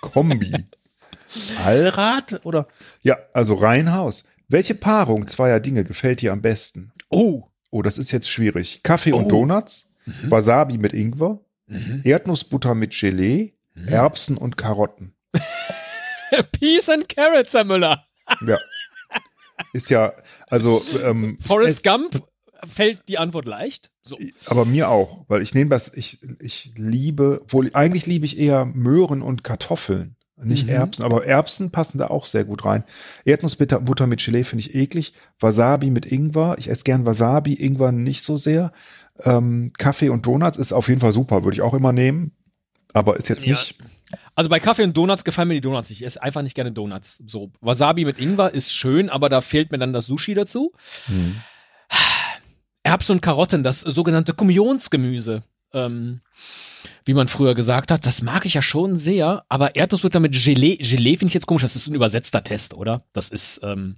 [0.00, 0.54] Kombi.
[1.64, 2.66] Allrad oder?
[3.02, 4.24] Ja, also Reihenhaus.
[4.48, 6.92] Welche Paarung zweier Dinge gefällt dir am besten?
[7.08, 7.44] Oh.
[7.70, 8.82] Oh, das ist jetzt schwierig.
[8.82, 9.28] Kaffee und Oh.
[9.28, 10.30] Donuts, Mhm.
[10.30, 12.00] Wasabi mit Ingwer, Mhm.
[12.02, 13.52] Erdnussbutter mit Gelee.
[13.86, 15.14] Erbsen und Karotten.
[16.52, 18.04] Peas and Carrots, Herr Müller.
[18.46, 18.58] Ja.
[19.72, 20.12] Ist ja,
[20.48, 22.22] also, ähm, Forrest Gump
[22.64, 23.90] fällt die Antwort leicht.
[24.02, 24.18] So.
[24.46, 28.64] Aber mir auch, weil ich nehme das, ich, ich liebe, wohl, eigentlich liebe ich eher
[28.64, 30.16] Möhren und Kartoffeln.
[30.42, 30.70] Nicht Mhm.
[30.70, 32.84] Erbsen, aber Erbsen passen da auch sehr gut rein.
[33.24, 35.12] Erdnussbutter Butter mit Gelee finde ich eklig.
[35.38, 36.56] Wasabi mit Ingwer.
[36.58, 38.72] Ich esse gern Wasabi, Ingwer nicht so sehr.
[39.22, 42.32] Ähm, Kaffee und Donuts ist auf jeden Fall super, würde ich auch immer nehmen.
[42.92, 43.52] Aber ist jetzt Ja.
[43.52, 43.76] nicht.
[44.34, 46.00] Also bei Kaffee und Donuts gefallen mir die Donuts nicht.
[46.00, 47.22] Ich esse einfach nicht gerne Donuts.
[47.26, 50.72] So, Wasabi mit Ingwer ist schön, aber da fehlt mir dann das Sushi dazu.
[51.06, 51.36] Hm.
[52.82, 56.20] Erbsen und Karotten, das sogenannte Kommunionsgemüse, ähm,
[57.04, 60.76] wie man früher gesagt hat, das mag ich ja schon sehr, aber Erdnussbutter mit Gelee,
[60.76, 63.04] Gelee finde ich jetzt komisch, das ist ein übersetzter Test, oder?
[63.12, 63.96] Das ist, ähm,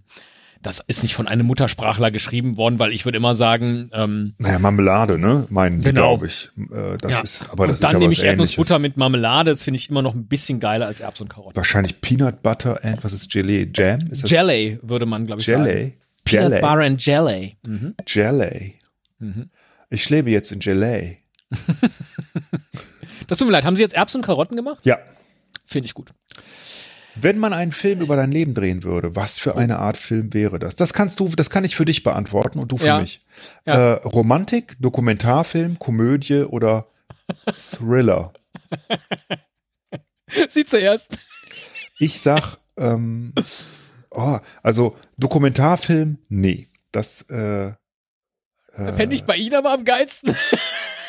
[0.63, 4.59] das ist nicht von einem Muttersprachler geschrieben worden, weil ich würde immer sagen, ähm, Naja,
[4.59, 5.47] Marmelade, ne?
[5.51, 6.17] Meinen Genau.
[6.17, 6.51] glaube ich.
[6.57, 7.21] Äh, das ja.
[7.23, 9.91] ist, aber das und dann ist ja nehme ich Erdnussbutter mit Marmelade, das finde ich
[9.91, 11.57] immer noch ein bisschen geiler als Erbsen und Karotten.
[11.57, 13.69] Wahrscheinlich Peanut Butter and, was ist Gelee?
[13.75, 13.99] Jam?
[14.11, 15.65] Ist Jelly würde man, glaube ich, sagen.
[15.67, 15.95] Jelly?
[16.25, 16.61] Peanut Jelly?
[16.63, 17.57] Butter and Jelly.
[17.67, 17.95] Mhm.
[18.07, 18.75] Jelly.
[19.19, 19.51] Mhm.
[19.91, 21.19] Ich lebe jetzt in Gelee.
[23.29, 24.85] Das tut mir leid, haben Sie jetzt Erbsen und Karotten gemacht?
[24.85, 24.99] Ja.
[25.65, 26.11] Finde ich gut.
[27.15, 30.59] Wenn man einen Film über dein Leben drehen würde, was für eine Art Film wäre
[30.59, 30.75] das?
[30.77, 33.01] Das kannst du, das kann ich für dich beantworten und du für Ja.
[33.01, 33.21] mich.
[33.67, 33.75] Ja.
[33.75, 36.87] Äh, Romantik, Dokumentarfilm, Komödie oder
[37.71, 38.33] Thriller?
[40.49, 41.19] Sie zuerst.
[41.99, 43.33] Ich sag, ähm,
[44.11, 46.67] oh, also Dokumentarfilm, nee.
[46.93, 47.73] Das, äh,
[48.75, 50.35] äh, Fände ich bei Ihnen aber am geilsten.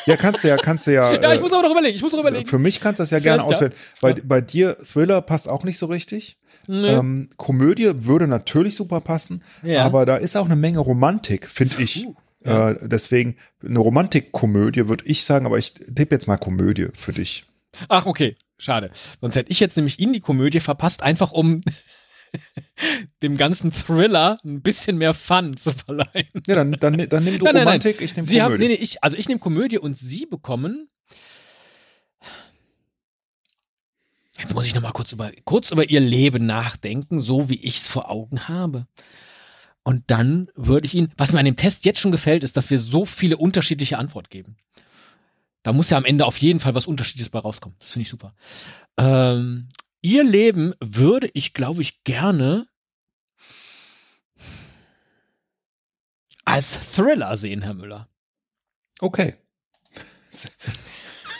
[0.06, 1.12] Ja, kannst du ja, kannst du ja.
[1.22, 1.96] ja, ich äh, muss aber noch überlegen.
[1.96, 2.46] Ich muss noch überlegen.
[2.46, 3.68] Für mich kannst du das ja gerne Vielleicht, ja.
[3.68, 3.82] auswählen.
[4.00, 6.38] Bei, bei dir, Thriller passt auch nicht so richtig.
[6.66, 6.88] Nee.
[6.88, 9.84] Ähm, Komödie würde natürlich super passen, Ja.
[9.84, 12.06] aber da ist auch eine Menge Romantik, finde ich.
[12.06, 12.14] Uh,
[12.46, 12.70] ja.
[12.70, 17.44] Äh, deswegen eine Romantikkomödie würde ich sagen, aber ich tippe jetzt mal Komödie für dich.
[17.88, 18.36] Ach, okay.
[18.56, 18.90] Schade.
[19.20, 21.62] Sonst hätte ich jetzt nämlich Ihnen die Komödie verpasst, einfach um
[23.22, 26.28] dem ganzen Thriller ein bisschen mehr Fun zu verleihen.
[26.46, 27.66] Ja, dann, dann, dann nimm du Nein, nein, nein.
[27.66, 28.68] Romantik, ich nehme Sie haben, Komödie.
[28.68, 30.88] nee, nee, ich, also ich nehme Komödie und Sie bekommen.
[34.38, 37.76] Jetzt muss ich noch mal kurz über, kurz über Ihr Leben nachdenken, so wie ich
[37.76, 38.86] es vor Augen habe.
[39.84, 42.70] Und dann würde ich Ihnen, was mir an dem Test jetzt schon gefällt, ist, dass
[42.70, 44.56] wir so viele unterschiedliche Antworten geben.
[45.62, 47.76] Da muss ja am Ende auf jeden Fall was Unterschiedliches bei rauskommen.
[47.78, 48.34] Das finde ich super.
[48.98, 49.68] Ähm,
[50.04, 52.66] ihr Leben würde ich, glaube ich, gerne
[56.44, 58.08] als Thriller sehen, Herr Müller.
[59.00, 59.34] Okay.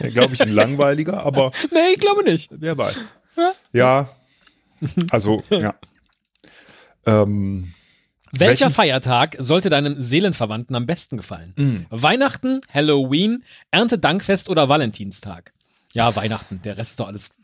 [0.00, 2.50] ja, Glaube ich, ein langweiliger, aber Nee, ich glaube nicht.
[2.53, 3.14] wer weiß.
[3.37, 3.53] Ja.
[3.72, 4.09] Ja,
[5.11, 5.74] also, ja.
[7.07, 7.72] Ähm,
[8.33, 11.53] Welcher Welchen- Feiertag sollte deinem Seelenverwandten am besten gefallen?
[11.57, 11.81] mh.
[11.90, 15.53] Weihnachten, Halloween, Erntedankfest oder Valentinstag?
[15.92, 16.61] Ja, Weihnachten.
[16.62, 17.35] Der Rest ist doch alles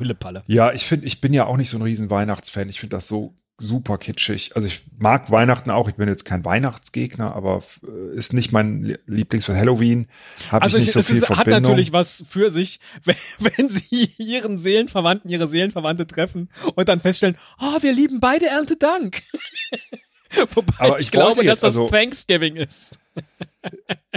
[0.00, 0.42] Pillepalle.
[0.46, 2.68] Ja, ich finde, ich bin ja auch nicht so ein riesen Weihnachtsfan.
[2.68, 4.56] Ich finde das so super kitschig.
[4.56, 5.86] Also ich mag Weihnachten auch.
[5.90, 10.08] Ich bin jetzt kein Weihnachtsgegner, aber äh, ist nicht mein Lie- Lieblings Halloween.
[10.50, 13.16] Habe Also ich ich, nicht so es viel ist, hat natürlich was für sich, wenn,
[13.38, 19.22] wenn sie ihren Seelenverwandten, ihre Seelenverwandte treffen und dann feststellen, oh, wir lieben beide Erntedank.
[20.54, 22.98] Wobei Aber ich, ich glaube, wollte dass jetzt das also- Thanksgiving ist.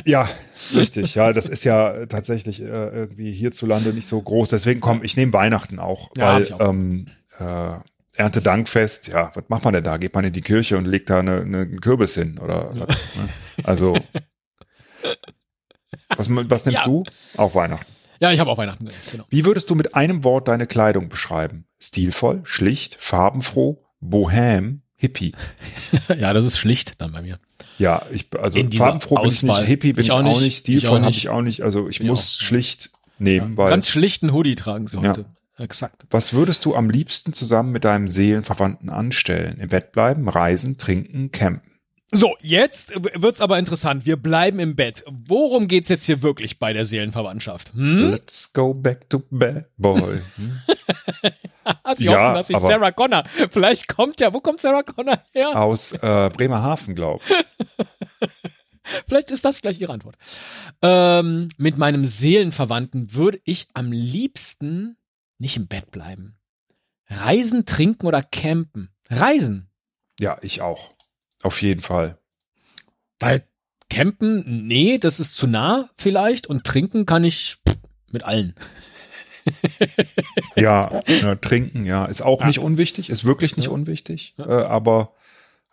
[0.06, 0.30] Ja,
[0.74, 1.16] richtig.
[1.16, 4.50] Ja, das ist ja tatsächlich äh, irgendwie hierzulande nicht so groß.
[4.50, 6.60] Deswegen komm, ich nehme Weihnachten auch, Ja, weil auch.
[6.70, 7.08] ähm,
[7.40, 7.74] äh,
[8.16, 9.98] Erntedankfest, ja, was macht man denn da?
[9.98, 12.88] Geht man in die Kirche und legt da eine, eine, einen Kürbis hin oder was,
[13.16, 13.30] ne?
[13.64, 13.98] Also
[16.16, 16.92] was, was nimmst Ja.
[16.92, 17.04] du?
[17.38, 17.92] Auch Weihnachten.
[18.20, 18.88] Ja, ich habe auch Weihnachten.
[19.12, 19.26] Genau.
[19.30, 21.66] Wie würdest du mit einem Wort deine Kleidung beschreiben?
[21.80, 25.34] Stilvoll, schlicht, farbenfroh, bohem, hippie.
[26.18, 27.40] Ja, das ist schlicht dann bei mir.
[27.80, 30.40] Ja, ich also farbenfroh bin ich nicht, hippie bin Ich auch nicht.
[30.40, 31.62] nicht, Ich stilvoll habe ich auch nicht.
[31.62, 32.48] Also ich Ich muss auch, ja.
[32.48, 35.10] schlicht nehmen, weil Ganz schlichten Hoodie tragen sie Ja.
[35.10, 35.26] heute.
[35.58, 36.04] exakt.
[36.10, 39.58] Was würdest du am liebsten zusammen mit deinem Seelenverwandten anstellen?
[39.60, 41.73] Im Bett bleiben, reisen, trinken, campen?
[42.16, 44.06] So, jetzt wird's aber interessant.
[44.06, 45.04] Wir bleiben im Bett.
[45.08, 47.74] Worum geht's jetzt hier wirklich bei der Seelenverwandtschaft?
[47.74, 48.12] Hm?
[48.12, 50.22] Let's go back to bed, boy.
[50.36, 50.60] Hm?
[51.96, 53.24] Sie Ja, hoffen, dass ich Sarah Connor.
[53.50, 55.60] Vielleicht kommt ja, wo kommt Sarah Connor her?
[55.60, 57.88] Aus äh, Bremerhaven, glaube ich.
[59.08, 60.18] Vielleicht ist das gleich Ihre Antwort.
[60.82, 64.98] Ähm, mit meinem Seelenverwandten würde ich am liebsten
[65.40, 66.38] nicht im Bett bleiben.
[67.08, 68.90] Reisen, trinken oder campen.
[69.10, 69.70] Reisen.
[70.20, 70.94] Ja, ich auch.
[71.44, 72.18] Auf jeden Fall.
[73.20, 73.44] Weil
[73.90, 76.48] campen, nee, das ist zu nah vielleicht.
[76.48, 77.58] Und trinken kann ich
[78.12, 78.56] mit allen.
[80.56, 82.48] Ja, äh, trinken, ja, ist auch Ja.
[82.48, 83.72] nicht unwichtig, ist wirklich nicht Ja.
[83.72, 84.46] unwichtig, Ja.
[84.62, 85.14] äh, aber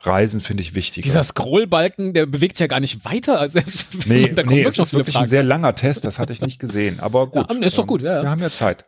[0.01, 1.03] Reisen finde ich wichtiger.
[1.05, 3.39] Dieser Scrollbalken, der bewegt sich ja gar nicht weiter.
[3.39, 5.29] als Selbst nee, da nee, es noch ist wirklich ein Fragen.
[5.29, 7.49] sehr langer Test, das hatte ich nicht gesehen, aber gut.
[7.53, 8.23] Ja, ist doch gut, ja, ja.
[8.23, 8.87] Wir haben ja Zeit.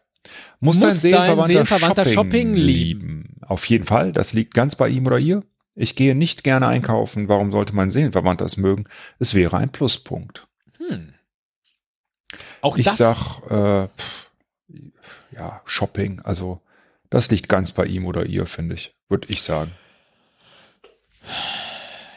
[0.61, 3.37] Muss, Muss dein dein Seelenverwandter, Seelenverwandter Shopping, Shopping lieben?
[3.43, 5.43] Auf jeden Fall, das liegt ganz bei ihm oder ihr.
[5.75, 8.85] Ich gehe nicht gerne einkaufen, warum sollte mein Seelenverwandter es mögen?
[9.19, 10.47] Es wäre ein Pluspunkt.
[10.77, 11.15] Hm.
[12.61, 12.99] Auch Ich das.
[12.99, 14.31] sag, äh, pff,
[15.33, 16.61] ja, Shopping, also
[17.11, 19.71] das liegt ganz bei ihm oder ihr, finde ich, würde ich sagen.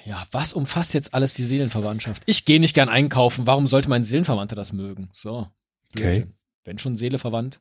[0.06, 2.24] Ja, was umfasst jetzt alles die Seelenverwandtschaft?
[2.28, 3.48] Ich gehe nicht gern einkaufen.
[3.48, 5.10] Warum sollte mein Seelenverwandter das mögen?
[5.14, 5.50] So.
[5.94, 6.34] Blödsinn.
[6.64, 7.60] Wenn schon Seele verwandt.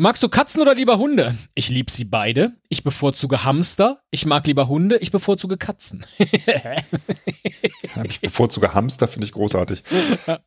[0.00, 1.36] Magst du Katzen oder lieber Hunde?
[1.54, 2.52] Ich lieb sie beide.
[2.68, 4.00] Ich bevorzuge Hamster.
[4.12, 4.98] Ich mag lieber Hunde.
[4.98, 6.06] Ich bevorzuge Katzen.
[8.04, 9.82] Ich bevorzuge Hamster, finde ich großartig.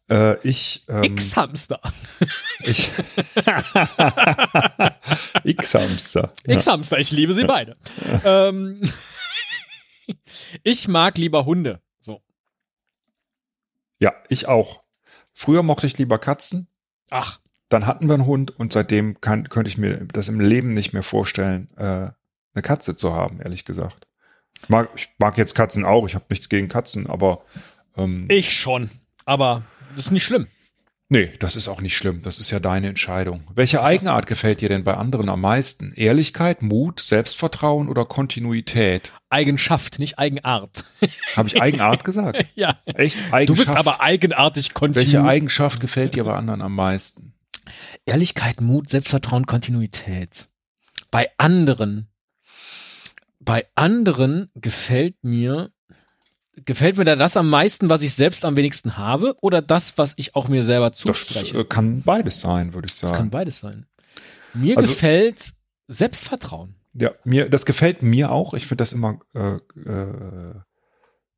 [0.10, 1.82] Äh, ich, ähm, X-Hamster.
[2.62, 2.92] ich
[5.44, 6.32] X-Hamster.
[6.48, 6.56] Ja.
[6.56, 7.00] X-Hamster.
[7.00, 7.74] Ich liebe sie beide.
[8.24, 8.90] ähm,
[10.64, 11.82] ich mag lieber Hunde.
[12.00, 12.22] So.
[14.00, 14.82] ja, ich auch.
[15.34, 16.70] Früher mochte ich lieber Katzen,
[17.10, 20.74] Ach, dann hatten wir einen Hund und seitdem kann, könnte ich mir das im Leben
[20.74, 22.10] nicht mehr vorstellen, äh,
[22.54, 24.08] eine Katze zu haben, ehrlich gesagt.
[24.62, 27.44] Ich mag, ich mag jetzt Katzen auch, ich habe nichts gegen Katzen, aber
[27.96, 28.90] ähm, ich schon.
[29.26, 29.64] Aber
[29.96, 30.48] das ist nicht schlimm.
[31.08, 32.22] nee, das ist auch nicht schlimm.
[32.24, 33.44] Das ist ja deine Entscheidung.
[33.56, 35.94] Welche Eigenart gefällt dir denn bei anderen am meisten?
[35.96, 39.14] Ehrlichkeit, Mut, Selbstvertrauen oder Kontinuität?
[39.30, 40.84] Eigenschaft, nicht Eigenart.
[41.38, 42.46] Habe ich Eigenart gesagt?
[42.56, 42.80] ja.
[42.86, 43.18] Echt?
[43.18, 43.68] Du Eigenschaft?
[43.68, 45.14] bist aber eigenartig kontinuierlich.
[45.14, 47.34] Welche Eigenschaft gefällt dir bei anderen am meisten?
[48.06, 50.48] Ehrlichkeit, Mut, Selbstvertrauen, Kontinuität.
[51.12, 52.08] Bei anderen,
[53.40, 55.72] bei anderen gefällt mir,
[56.56, 60.14] gefällt mir da das am meisten, was ich selbst am wenigsten habe, oder das, was
[60.18, 61.60] ich auch mir selber Das zuspreche?
[61.60, 63.30] äh, kann beides sein, würde ich Das kann sagen.
[63.32, 63.88] beides sein.
[64.54, 65.54] Mir Also- gefällt
[65.88, 66.76] Selbstvertrauen.
[66.94, 68.54] Ja, mir, das gefällt mir auch.
[68.54, 69.56] Ich finde das immer äh,
[69.90, 70.56] äh,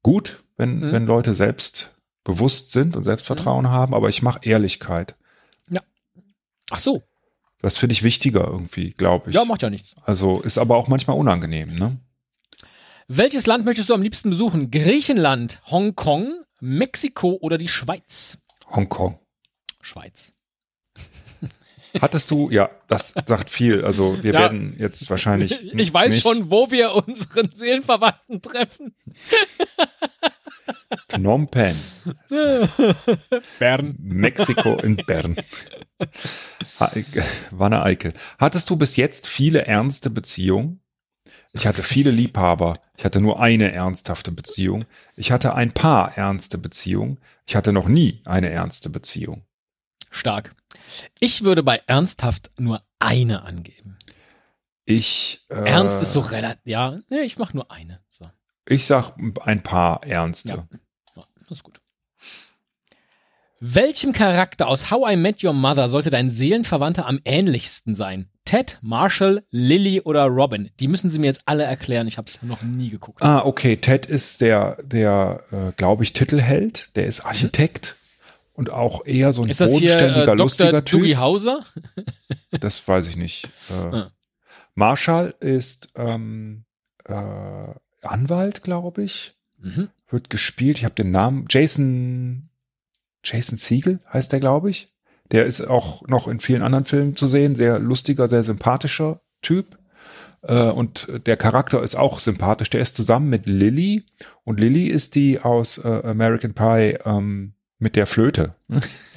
[0.02, 0.92] gut, wenn, Mhm.
[0.92, 5.16] wenn Leute selbst bewusst sind und Selbstvertrauen haben, aber ich mache Ehrlichkeit.
[6.70, 7.04] Ach so.
[7.62, 9.36] Das finde ich wichtiger irgendwie, glaube ich.
[9.36, 9.96] Ja, macht ja nichts.
[10.04, 11.98] also ist aber auch manchmal unangenehm, ne?
[13.08, 14.72] Welches Land möchtest du am liebsten besuchen?
[14.72, 18.40] Griechenland, Hongkong, Mexiko oder die Schweiz?
[18.72, 19.20] Hongkong.
[19.82, 20.34] Schweiz.
[22.02, 23.84] Hattest du, ja, das sagt viel.
[23.86, 24.40] Also wir Ja.
[24.40, 25.74] werden jetzt wahrscheinlich.
[25.74, 28.96] Ich, weiß schon, wo wir unseren Seelenverwandten treffen.
[31.10, 31.76] Phnom Penh,
[33.60, 33.96] Bern.
[34.00, 35.36] Mexiko in Bern.
[36.80, 36.92] Ha-
[37.52, 38.14] Wanne Eickel.
[38.38, 40.80] Hattest du bis jetzt viele ernste Beziehungen?
[41.54, 42.80] Ich hatte viele Liebhaber.
[42.98, 44.86] Ich hatte nur eine ernsthafte Beziehung.
[45.16, 47.20] Ich hatte ein paar ernste Beziehungen.
[47.46, 49.44] Ich hatte noch nie eine ernste Beziehung.
[50.12, 50.56] Stark.
[51.20, 53.98] Ich würde bei ernsthaft nur eine angeben.
[54.86, 58.02] Ich, äh, Ernst ist so relativ, ja, nee, ich mache nur eine.
[58.10, 58.30] So,
[58.66, 60.50] Ich sag ein paar ernste.
[60.50, 60.68] Ja.
[61.16, 61.80] ja, das ist gut.
[63.66, 68.28] Welchem Charakter aus How I Met Your Mother sollte dein Seelenverwandter am ähnlichsten sein?
[68.44, 70.70] Ted, Marshall, Lily oder Robin?
[70.82, 72.06] Die müssen sie mir jetzt alle erklären.
[72.10, 73.22] Ich habe es noch nie geguckt.
[73.22, 73.78] Ah, okay.
[73.78, 76.90] Ted ist der, der, äh, glaube ich, Titelheld.
[76.98, 77.96] Der ist Architekt
[78.52, 80.36] und auch eher so ein Ist das hier bodenständiger, äh, Dr.
[80.36, 81.00] lustiger Typ.
[81.00, 81.62] Doogie Hauser?
[82.60, 83.46] Das weiß ich nicht.
[83.70, 84.12] Äh, Ah.
[84.76, 86.66] Marshall ist ähm,
[87.06, 87.14] äh,
[88.02, 89.36] Anwalt, glaube ich.
[89.60, 89.88] Mhm.
[90.10, 90.80] Wird gespielt.
[90.80, 91.46] Ich habe den Namen.
[91.50, 92.50] Jason
[93.24, 94.94] Jason Siegel heißt der, glaube ich.
[95.32, 97.56] Der ist auch noch in vielen anderen Filmen zu sehen.
[97.56, 99.78] Sehr lustiger, sehr sympathischer Typ.
[100.42, 102.70] Äh, und der Charakter ist auch sympathisch.
[102.70, 104.06] Der ist zusammen mit Lily.
[104.44, 108.56] Und Lily ist die aus äh, American Pie ähm, mit der Flöte.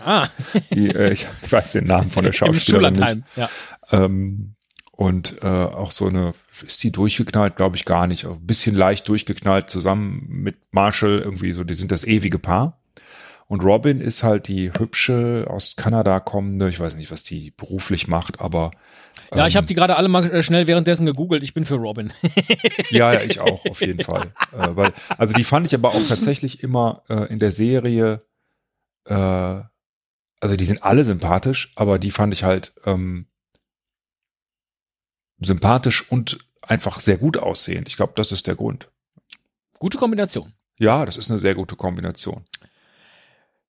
[0.05, 0.29] Ah,
[0.75, 3.23] Die, äh, ich weiß den Namen von der Schauspielerin nicht.
[3.37, 3.49] Ja.
[3.91, 4.55] Ähm,
[4.93, 6.33] und äh, auch so eine,
[6.67, 7.57] ist die durchgeknallt?
[7.57, 8.27] Glaube ich gar nicht.
[8.27, 12.81] Ein bisschen leicht durchgeknallt zusammen mit Marshall irgendwie so, die sind das ewige Paar.
[13.49, 18.09] Und Robin ist halt die hübsche aus Kanada kommende, ich weiß nicht, was die beruflich
[18.09, 18.73] macht, aber
[19.35, 21.45] Ja, ich ähm, habe die gerade alle mal äh, schnell währenddessen gegoogelt.
[21.45, 22.13] Ich bin für Robin.
[22.91, 24.33] Ja, ja, ich auch, auf jeden Fall.
[24.53, 28.23] Äh, weil, also die fand ich aber auch tatsächlich immer äh, in der Serie,
[29.05, 33.27] äh, also die sind alle sympathisch, aber die fand ich halt ähm,
[35.41, 37.89] sympathisch und einfach sehr gut aussehend.
[37.89, 38.91] Ich glaube, das ist der Grund.
[39.79, 40.53] Gute Kombination.
[40.79, 42.45] Ja, das ist eine sehr gute Kombination.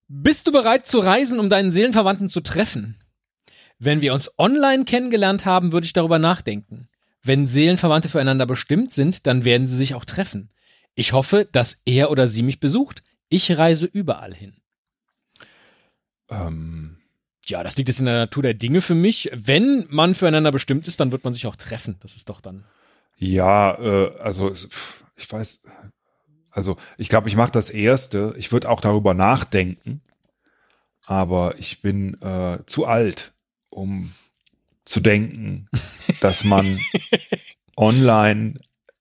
[0.08, 2.98] Bist du bereit zu reisen, um deinen Seelenverwandten zu treffen?
[3.80, 6.88] Wenn wir uns online kennengelernt haben, würde ich darüber nachdenken.
[7.24, 10.50] Wenn Seelenverwandte füreinander bestimmt sind, dann werden sie sich auch treffen.
[10.96, 13.04] Ich hoffe, dass er oder sie mich besucht.
[13.30, 14.56] Ich reise überall hin.
[16.30, 16.98] Ähm,
[17.46, 19.30] Ja, das liegt jetzt in der Natur der Dinge für mich.
[19.34, 21.98] Wenn man füreinander bestimmt ist, dann wird man sich auch treffen.
[22.00, 22.66] Das ist doch dann.
[23.18, 24.54] ja, äh, also
[25.18, 25.64] ich weiß,
[26.58, 28.34] also ich glaube, ich mache das Erste.
[28.36, 30.02] Ich würde auch darüber nachdenken,
[31.06, 33.34] aber ich bin äh, zu alt,
[33.70, 34.16] um
[34.84, 35.70] zu denken,
[36.20, 36.80] dass man
[37.78, 38.60] online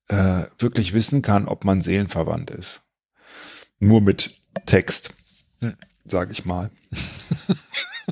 [0.08, 2.82] äh, wirklich wissen kann, ob man seelenverwandt ist.
[3.78, 5.14] Nur mit Text,
[6.04, 6.70] sage ich mal.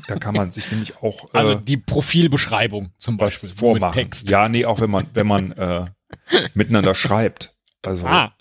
[0.09, 3.51] da kann man sich nämlich auch äh, Also die Profilbeschreibung zum Beispiel.
[3.51, 3.95] vormachen.
[3.95, 4.31] Mit Text.
[4.31, 5.85] Ja, nee, auch wenn man, wenn man äh,
[6.55, 7.54] miteinander schreibt.
[7.87, 8.33] Also, Ah,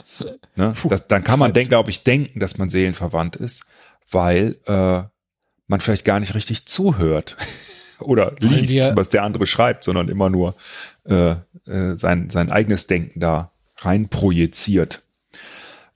[0.56, 3.66] ne, das, dann kann man, denk, glaube ich, denken, dass man seelenverwandt ist,
[4.10, 5.04] weil äh,
[5.68, 7.38] man vielleicht gar nicht richtig zuhört
[8.00, 10.56] oder Wollen liest, wir- was der andere schreibt, sondern immer nur
[11.10, 11.32] äh,
[11.68, 15.04] äh, sein, sein eigenes Denken da rein projiziert.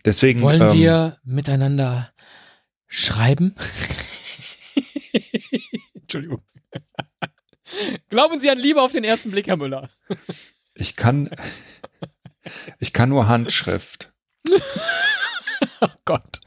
[0.05, 2.12] Deswegen wollen ähm, wir miteinander
[2.88, 3.55] schreiben?
[5.95, 6.41] Entschuldigung.
[8.10, 9.89] Glauben Sie an Liebe auf den ersten Blick, Herr Müller?
[10.75, 11.29] ich kann
[12.79, 14.13] ich kann nur Handschrift.
[15.81, 16.39] Oh Gott.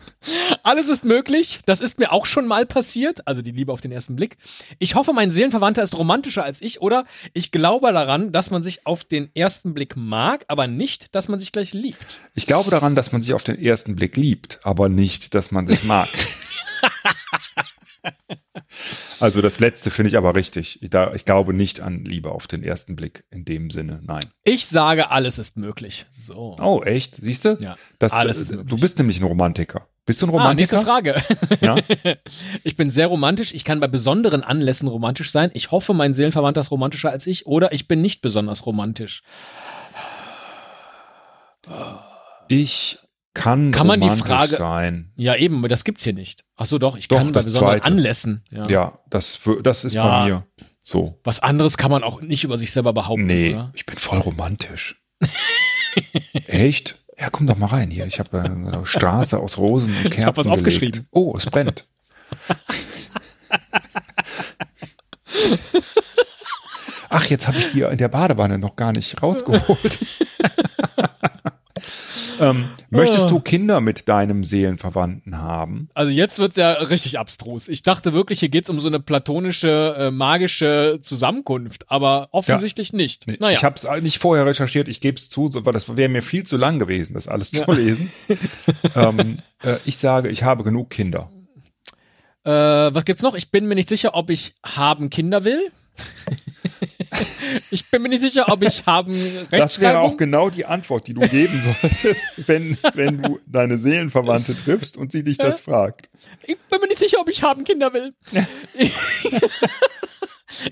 [0.63, 1.61] Alles ist möglich.
[1.67, 3.27] Das ist mir auch schon mal passiert.
[3.27, 4.37] Also die Liebe auf den ersten Blick.
[4.79, 8.87] Ich hoffe, mein Seelenverwandter ist romantischer als ich oder ich glaube daran, dass man sich
[8.87, 12.21] auf den ersten Blick mag, aber nicht, dass man sich gleich liebt.
[12.35, 15.67] Ich glaube daran, dass man sich auf den ersten Blick liebt, aber nicht, dass man
[15.67, 16.09] sich mag.
[19.21, 20.83] also das letzte finde ich aber richtig.
[20.83, 24.01] Ich, da, ich glaube nicht an Liebe auf den ersten Blick in dem Sinne.
[24.03, 24.25] Nein.
[24.45, 26.07] Ich sage, alles ist möglich.
[26.11, 26.57] So.
[26.61, 27.17] Oh, echt?
[27.17, 27.59] Siehst du?
[27.61, 28.69] Ja, Das, alles ist möglich.
[28.69, 29.87] du bist nämlich ein Romantiker.
[30.07, 31.21] Bist du ein Ah, nächste Romantiker?
[31.21, 31.57] Frage.
[31.61, 32.17] ja?
[32.65, 33.53] Ich bin sehr romantisch.
[33.55, 35.51] Ich kann bei besonderen Anlässen romantisch sein.
[35.55, 39.23] Ich hoffe, mein Seelenverwandter ist romantischer als ich oder ich bin nicht besonders romantisch.
[42.49, 42.99] Ich
[43.35, 45.13] kann, Kann man die Frage- sein.
[45.17, 46.45] Ja, eben, aber das gibt's hier nicht.
[46.57, 46.97] Ach so, doch.
[46.97, 47.87] Ich Doch, kann bei das besonderen Zweite.
[47.87, 48.45] Anlässen.
[48.51, 48.69] Ja.
[48.69, 50.05] Ja, das, das ist Ja.
[50.07, 50.47] bei mir
[50.83, 51.19] so.
[51.25, 53.27] Was anderes kann man auch nicht über sich selber behaupten.
[53.27, 53.71] Nee, Oder?
[53.75, 55.01] ich bin voll romantisch.
[56.47, 57.05] Echt?
[57.19, 58.07] Ja, komm doch mal rein hier.
[58.07, 60.59] Ich habe äh, eine Straße aus Rosen und Kerzen hab was gelegt.
[60.61, 61.07] aufgeschrieben.
[61.11, 61.87] Oh, es brennt.
[67.09, 69.99] Ach, jetzt habe ich die in der Badewanne noch gar nicht rausgeholt.
[72.41, 73.29] Ähm, möchtest Ah.
[73.29, 75.89] du Kinder mit deinem Seelenverwandten haben?
[75.95, 77.69] Also jetzt wird's ja richtig abstrus.
[77.69, 83.27] Ich dachte wirklich, hier geht's um so eine platonische, äh, magische Zusammenkunft, aber offensichtlich nicht.
[83.29, 83.57] Nee, Naja.
[83.59, 86.45] Ich habe es nicht vorher recherchiert, ich gebe es zu, weil das wäre mir viel
[86.45, 87.65] zu lang gewesen, das alles Ja.
[87.65, 88.11] zu lesen.
[88.97, 91.31] ähm, äh, ich sage, ich habe genug Kinder.
[92.45, 93.35] Äh, was gibt's noch?
[93.35, 95.61] Ich bin mir nicht sicher, ob ich haben Kinder will.
[97.71, 101.15] ich bin mir nicht sicher, ob ich haben Das wäre auch genau die Antwort, die
[101.15, 106.11] du geben solltest, wenn, wenn du deine Seelenverwandte triffst und sie dich das fragt.
[106.43, 108.15] Ich bin mir nicht sicher, ob ich haben Kinder will.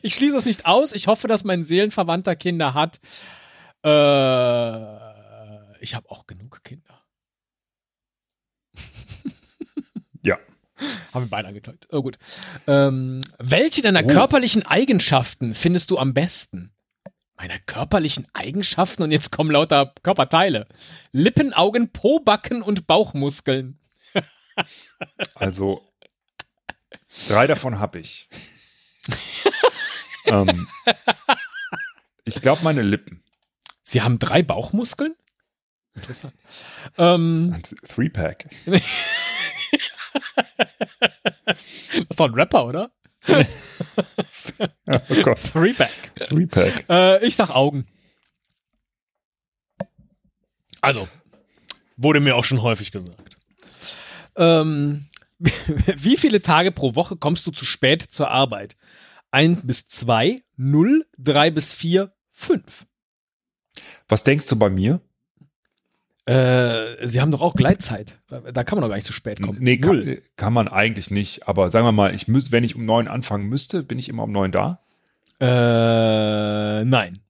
[0.03, 0.93] ich schließe es nicht aus.
[0.93, 3.01] Ich hoffe, dass mein Seelenverwandter Kinder hat.
[3.85, 3.89] Äh,
[5.81, 7.03] ich habe auch genug Kinder.
[10.23, 10.39] Ja.
[11.15, 11.87] Haben wir beide angeklagt.
[11.91, 12.19] Oh gut.
[12.67, 14.07] Ähm, welche deiner Oh.
[14.07, 16.73] körperlichen Eigenschaften findest du am besten?
[17.37, 20.67] Meiner körperlichen Eigenschaften und jetzt kommen lauter Körperteile.
[21.13, 23.79] Lippen, Augen, Po, Backen und Bauchmuskeln.
[25.37, 25.89] Also
[27.29, 28.29] drei davon habe ich.
[30.25, 30.67] ähm,
[32.25, 33.23] ich glaube meine Lippen.
[33.85, 35.15] Sie haben drei Bauchmuskeln?
[35.95, 36.35] Interessant.
[36.99, 38.49] Ähm, Three-Pack.
[40.59, 41.57] Das
[42.11, 42.91] ist doch ein Rapper, oder?
[44.59, 45.39] Oh Gott.
[45.53, 46.13] Threeback.
[46.29, 46.87] Three-Pack.
[46.89, 47.87] Äh, ich sag Augen.
[50.81, 51.09] Also,
[51.97, 53.37] wurde mir auch schon häufig gesagt.
[54.37, 55.07] Ähm,
[55.39, 58.77] wie viele Tage pro Woche kommst du zu spät zur Arbeit?
[59.31, 62.87] Ein bis zwei, null, drei bis vier, fünf.
[64.09, 65.01] Was denkst du bei mir?
[66.29, 68.19] Äh, Sie haben doch auch Gleitzeit.
[68.29, 69.57] Da kann man doch gar nicht zu spät kommen.
[69.61, 71.49] Nee, kann, kann man eigentlich nicht.
[71.49, 74.25] Aber sagen wir mal, ich müß, wenn ich um neun anfangen müsste, bin ich immer
[74.25, 74.81] um neun da.
[75.41, 77.21] Äh, nein.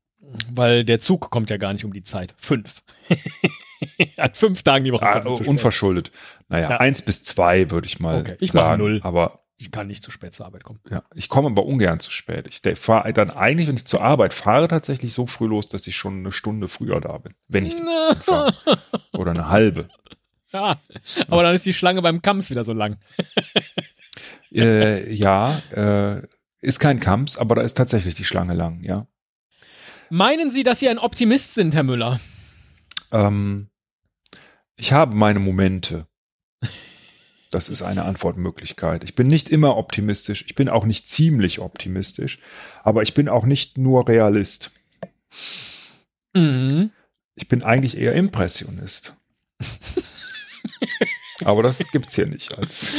[0.53, 2.35] Weil der Zug kommt ja gar nicht um die Zeit.
[2.37, 2.83] Fünf.
[4.17, 6.11] An fünf Tagen die Woche Ah, er unverschuldet.
[6.49, 6.77] Naja, Ja.
[6.79, 8.83] eins bis zwei würde ich mal Okay, ich mache sagen.
[8.83, 9.01] null.
[9.05, 10.79] Aber Ich kann nicht zu spät zur Arbeit kommen.
[10.89, 12.47] ja, ich komme aber ungern zu spät.
[12.47, 15.97] Ich fahre dann eigentlich, wenn ich zur Arbeit fahre, tatsächlich so früh los, dass ich
[15.97, 17.35] schon eine Stunde früher da bin.
[17.49, 17.75] Wenn ich
[18.23, 18.55] fahre.
[19.13, 19.89] Oder eine halbe.
[20.53, 20.81] Ja,
[21.29, 22.99] aber dann ist die Schlange beim Kamps wieder so lang.
[24.51, 26.23] Äh, ja, äh,
[26.61, 29.07] ist kein Kamps, aber da ist tatsächlich die Schlange lang, ja.
[30.11, 32.19] Meinen Sie, dass Sie ein Optimist sind, Herr Müller?
[33.13, 33.69] Ähm,
[34.77, 36.07] ich habe meine Momente.
[37.51, 39.05] Das ist eine Antwortmöglichkeit.
[39.05, 40.45] Ich bin nicht immer optimistisch.
[40.47, 42.39] Ich bin auch nicht ziemlich optimistisch.
[42.83, 44.71] Aber ich bin auch nicht nur Realist.
[46.35, 46.91] Mhm.
[47.37, 49.15] Ich bin eigentlich eher Impressionist.
[51.45, 52.99] aber das gibt's hier nicht als.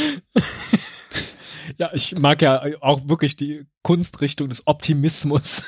[1.78, 5.64] Ja, ich mag ja auch wirklich die Kunstrichtung des Optimismus.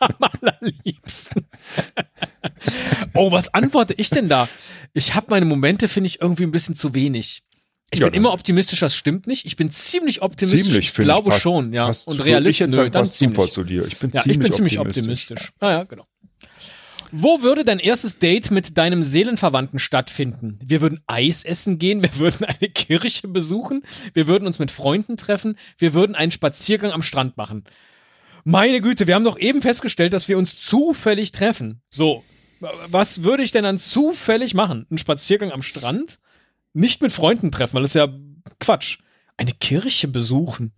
[0.00, 1.46] Am allerliebsten.
[3.14, 4.48] oh, was antworte ich denn da?
[4.92, 7.42] Ich habe meine Momente, finde ich, irgendwie ein bisschen zu wenig.
[7.94, 9.46] Ich Ja, bin dann- immer optimistisch, das stimmt nicht.
[9.46, 10.64] Ich bin ziemlich optimistisch.
[10.66, 11.14] Ziemlich, ich finde ich.
[11.14, 11.86] glaube passt- schon, ja.
[11.86, 13.50] passt- Und realistisch, Ich nö, dann passt super ziemlich.
[13.52, 13.86] zu dir.
[13.86, 15.30] Ich bin Ja, ziemlich ich bin ziemlich optimistisch.
[15.38, 15.52] optimistisch.
[15.60, 16.06] Ah, ja, genau.
[17.16, 20.58] Wo würde dein erstes Date mit deinem Seelenverwandten stattfinden?
[20.64, 23.82] Wir würden Eis essen gehen, wir würden eine Kirche besuchen,
[24.14, 27.64] wir würden uns mit Freunden treffen, wir würden einen Spaziergang am Strand machen.
[28.42, 31.80] Meine Güte, wir haben doch eben festgestellt, dass wir uns zufällig treffen.
[31.88, 32.24] So,
[32.88, 34.86] was würde ich denn dann zufällig machen?
[34.90, 36.18] Einen Spaziergang am Strand?
[36.74, 38.08] Nicht mit Freunden treffen, weil das ist ja
[38.60, 38.98] Quatsch.
[39.36, 40.72] Eine Kirche besuchen.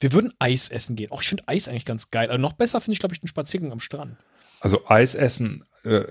[0.00, 1.08] Wir würden Eis essen gehen.
[1.10, 2.28] Oh, ich finde Eis eigentlich ganz geil.
[2.28, 4.16] Aber noch besser finde ich, glaube ich, einen Spaziergang am Strand.
[4.60, 6.02] Also Eis essen, äh,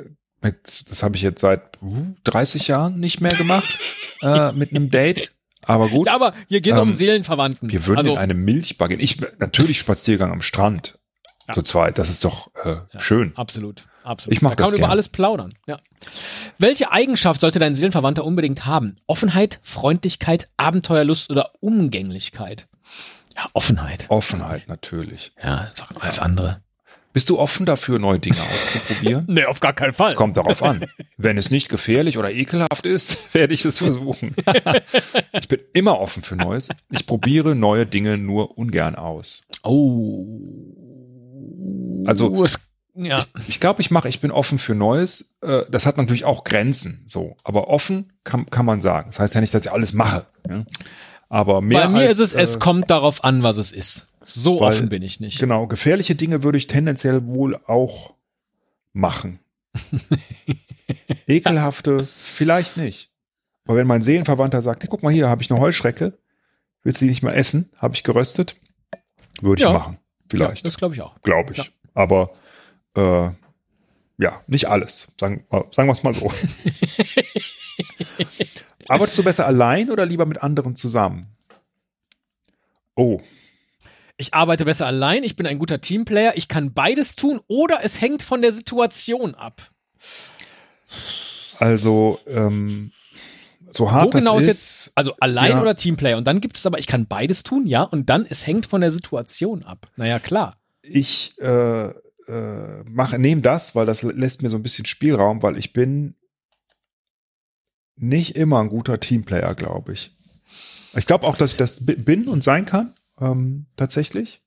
[0.42, 3.80] mit, das habe ich jetzt seit uh, 30 Jahren nicht mehr gemacht
[4.22, 5.34] äh, mit einem Date.
[5.64, 7.72] Aber gut, Ja, aber hier geht es um Ähm, Seelenverwandten.
[7.72, 9.00] wir würden also, in eine Milchbar gehen.
[9.00, 11.00] Ich natürlich Spaziergang am Strand
[11.48, 11.54] Ja.
[11.54, 11.98] zu zweit.
[11.98, 13.36] Das ist doch äh, schön.
[13.36, 14.36] Absolut, absolut.
[14.36, 15.54] Ich mach da kann das man über alles plaudern.
[15.68, 15.80] Ja.
[16.58, 18.98] Welche Eigenschaft sollte dein Seelenverwandter unbedingt haben?
[19.08, 22.68] Offenheit, Freundlichkeit, Abenteuerlust oder Umgänglichkeit?
[23.36, 24.06] Ja, Offenheit.
[24.10, 25.32] Offenheit natürlich.
[25.44, 26.62] Ja, alles andere.
[27.18, 29.26] Bist du offen dafür, neue Dinge auszuprobieren?
[29.30, 30.12] Nee, auf gar keinen Fall.
[30.12, 30.86] Es kommt darauf an.
[31.18, 34.36] Wenn es nicht gefährlich oder ekelhaft ist, werde ich es versuchen.
[35.34, 36.70] ich bin immer offen für Neues.
[36.92, 39.48] Ich probiere neue Dinge nur ungern aus.
[39.64, 40.28] Oh.
[42.06, 42.60] Also- es,
[42.98, 43.26] ja.
[43.48, 45.38] Ich glaube, ich mache, ich bin offen für Neues.
[45.42, 47.36] Äh, Das hat natürlich auch Grenzen, so.
[47.44, 49.10] Aber offen kann, kann man sagen.
[49.10, 50.26] Das heißt ja nicht, dass ich alles mache.
[50.50, 50.66] Ja?
[51.30, 54.08] Aber mehr Bei mir als, ist es, es äh, kommt darauf an, was es ist.
[54.24, 55.40] So weil- offen bin ich nicht.
[55.40, 58.14] Genau, gefährliche Dinge würde ich tendenziell wohl auch
[58.94, 59.40] machen.
[61.28, 63.12] Ekelhafte vielleicht nicht.
[63.66, 66.18] Aber wenn mein Seelenverwandter sagt, hey, guck mal hier, habe ich eine Heuschrecke,
[66.84, 67.70] willst du die nicht mal essen?
[67.78, 68.56] Habe ich geröstet?
[69.42, 69.74] Würde ich Ja.
[69.74, 69.98] machen.
[70.30, 71.22] Vielleicht, Ja, das glaube ich auch.
[71.22, 71.58] glaube ich.
[71.60, 71.66] ja.
[71.94, 72.32] Aber
[72.98, 73.30] äh,
[74.18, 75.14] ja, nicht alles.
[75.20, 76.32] Sagen, äh, sagen wir es mal so.
[78.88, 81.28] Arbeitest du besser allein oder lieber mit anderen zusammen?
[82.96, 83.22] Oh,
[84.18, 88.02] Ich arbeite besser allein, ich bin ein guter Teamplayer, ich kann beides tun oder es
[88.02, 89.70] hängt von der Situation ab.
[91.60, 92.92] also ähm,
[93.70, 95.62] so hart Wo genau ist, jetzt, also allein ja.
[95.62, 96.18] oder Teamplayer?
[96.18, 98.82] Und dann gibt es aber, ich kann beides tun, ja, und dann, es hängt von
[98.82, 99.88] der Situation ab.
[99.98, 100.58] Naja, klar.
[100.82, 101.92] ich äh,
[102.28, 106.16] äh, mache, nehme das, weil das lässt mir so ein bisschen Spielraum, weil ich bin
[107.96, 110.16] nicht immer ein guter Teamplayer, glaube ich.
[110.96, 114.42] Ich glaube auch, dass ich das bi- bin und sein kann, ähm, tatsächlich.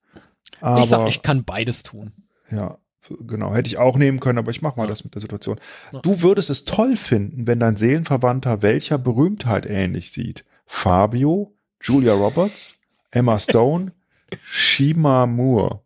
[0.61, 2.13] Aber ich sag, ich kann beides tun.
[2.51, 2.79] ja,
[3.21, 4.91] genau, hätte ich auch nehmen können, aber ich mache mal Ja.
[4.91, 5.59] das mit der Situation.
[5.93, 6.01] Ja.
[6.01, 10.45] Du würdest es toll finden, wenn dein Seelenverwandter welcher Berühmtheit ähnlich sieht.
[10.67, 13.93] Fabio, Julia Roberts, Emma Stone,
[14.51, 15.83] Shima Moore.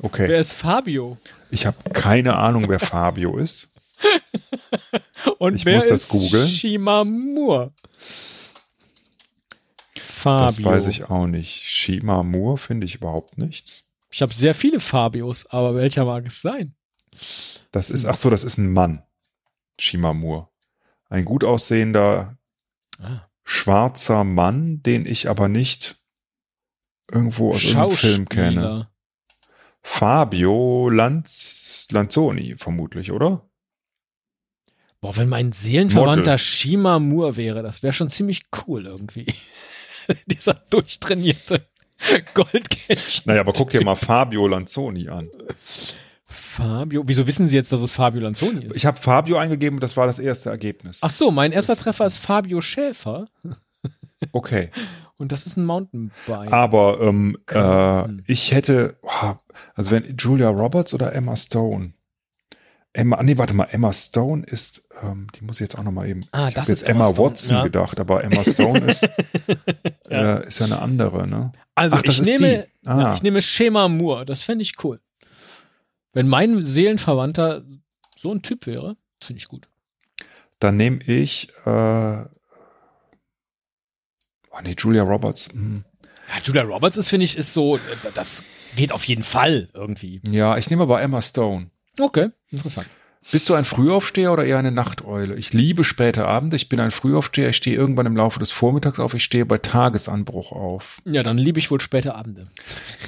[0.00, 0.28] Okay.
[0.28, 1.18] Wer ist Fabio?
[1.50, 3.72] Ich habe keine Ahnung, wer Fabio ist.
[5.38, 6.48] Und Ich wer muss das ist googeln.
[6.48, 7.72] Shimamur?
[9.98, 10.46] Fabio.
[10.46, 11.50] Das weiß ich auch nicht.
[11.64, 13.90] Shima Moore finde ich überhaupt nichts.
[14.10, 16.74] Ich habe sehr viele Fabios, aber welcher mag es sein?
[17.72, 19.02] Das ist, ach so, das ist ein Mann.
[19.78, 20.48] Shima Moore.
[21.08, 22.36] Ein gut aussehender,
[23.00, 23.28] Ah.
[23.44, 25.96] schwarzer Mann, den ich aber nicht
[27.10, 28.88] irgendwo aus irgendeinem Film kenne.
[29.90, 33.48] Fabio Lanz, Lanzoni, vermutlich, oder?
[35.00, 36.38] Boah, wenn mein Seelenverwandter Model.
[36.38, 39.26] Shimamur wäre, das wäre schon ziemlich cool irgendwie.
[40.26, 41.66] Dieser durchtrainierte
[42.34, 43.24] Goldkettchen.
[43.26, 45.30] Naja, aber guck dir mal Fabio Lanzoni an.
[46.26, 47.02] Fabio.
[47.06, 48.76] Wieso wissen Sie jetzt, dass es Fabio Lanzoni ist?
[48.76, 51.00] Ich habe Fabio eingegeben und das war das erste Ergebnis.
[51.02, 53.26] Ach so, mein erster Treffer ist Fabio Schäfer
[54.32, 54.70] Okay.
[55.18, 56.52] und das ist ein Mountainbike.
[56.52, 57.54] Aber ähm, äh,
[58.04, 58.22] Hm.
[58.26, 58.96] ich hätte,
[59.74, 61.92] also wenn Julia Roberts oder Emma Stone.
[62.94, 66.08] Emma, nee, warte mal, Emma Stone ist, ähm, die muss ich jetzt auch noch mal
[66.08, 66.24] eben.
[66.32, 67.62] Ah, ich das hab jetzt ist Emma Emma Stone, Watson ja.
[67.64, 69.08] gedacht, aber Emma Stone ist,
[70.10, 70.38] Ja.
[70.38, 71.52] äh, ist ja eine andere, ne?
[71.74, 72.66] Also Ach, das ich ist nehme.
[72.86, 73.00] Ah.
[73.00, 74.24] ja, ich nehme Schema Moore.
[74.24, 75.00] Das fände ich cool.
[76.12, 77.62] Wenn mein Seelenverwandter
[78.16, 79.68] so ein Typ wäre, finde ich gut.
[80.58, 82.24] Dann nehme ich, äh,
[84.58, 85.50] oh nee, Julia Roberts.
[85.52, 85.84] Hm.
[86.28, 87.80] Ja, Julia Roberts ist, finde ich, ist so, äh,
[88.14, 88.42] das
[88.76, 90.20] geht auf jeden Fall irgendwie.
[90.30, 91.70] Ja, ich nehme aber Emma Stone.
[91.98, 92.86] Okay, interessant.
[93.30, 95.34] Bist du ein Frühaufsteher oder eher eine Nachteule?
[95.34, 96.56] Ich liebe späte Abende.
[96.56, 97.50] Ich bin ein Frühaufsteher.
[97.50, 99.12] Ich stehe irgendwann im Laufe des Vormittags auf.
[99.12, 100.98] Ich stehe bei Tagesanbruch auf.
[101.04, 102.44] Ja, dann liebe ich wohl späte Abende.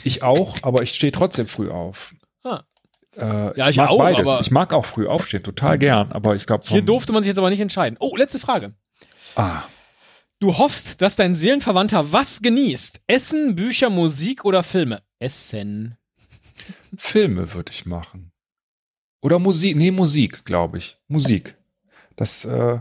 [0.04, 2.14] Ich auch, aber ich stehe trotzdem früh auf.
[2.44, 2.64] Ah.
[3.16, 4.38] Äh, Ja, ich mag auch, beides.
[4.42, 6.12] Ich mag auch früh aufstehen, total gern.
[6.12, 7.96] Aber ich glaube, Hier durfte man sich jetzt aber nicht entscheiden.
[7.98, 8.74] Oh, letzte Frage.
[9.36, 9.62] Ah,
[10.40, 13.02] Du hoffst, dass dein Seelenverwandter was genießt?
[13.06, 15.02] Essen, Bücher, Musik oder Filme?
[15.18, 15.98] Essen.
[16.96, 18.32] Filme würde ich machen.
[19.20, 19.76] Oder Musik.
[19.76, 20.96] Nee, Musik, glaube ich.
[21.08, 21.56] Musik.
[22.16, 22.80] Das äh,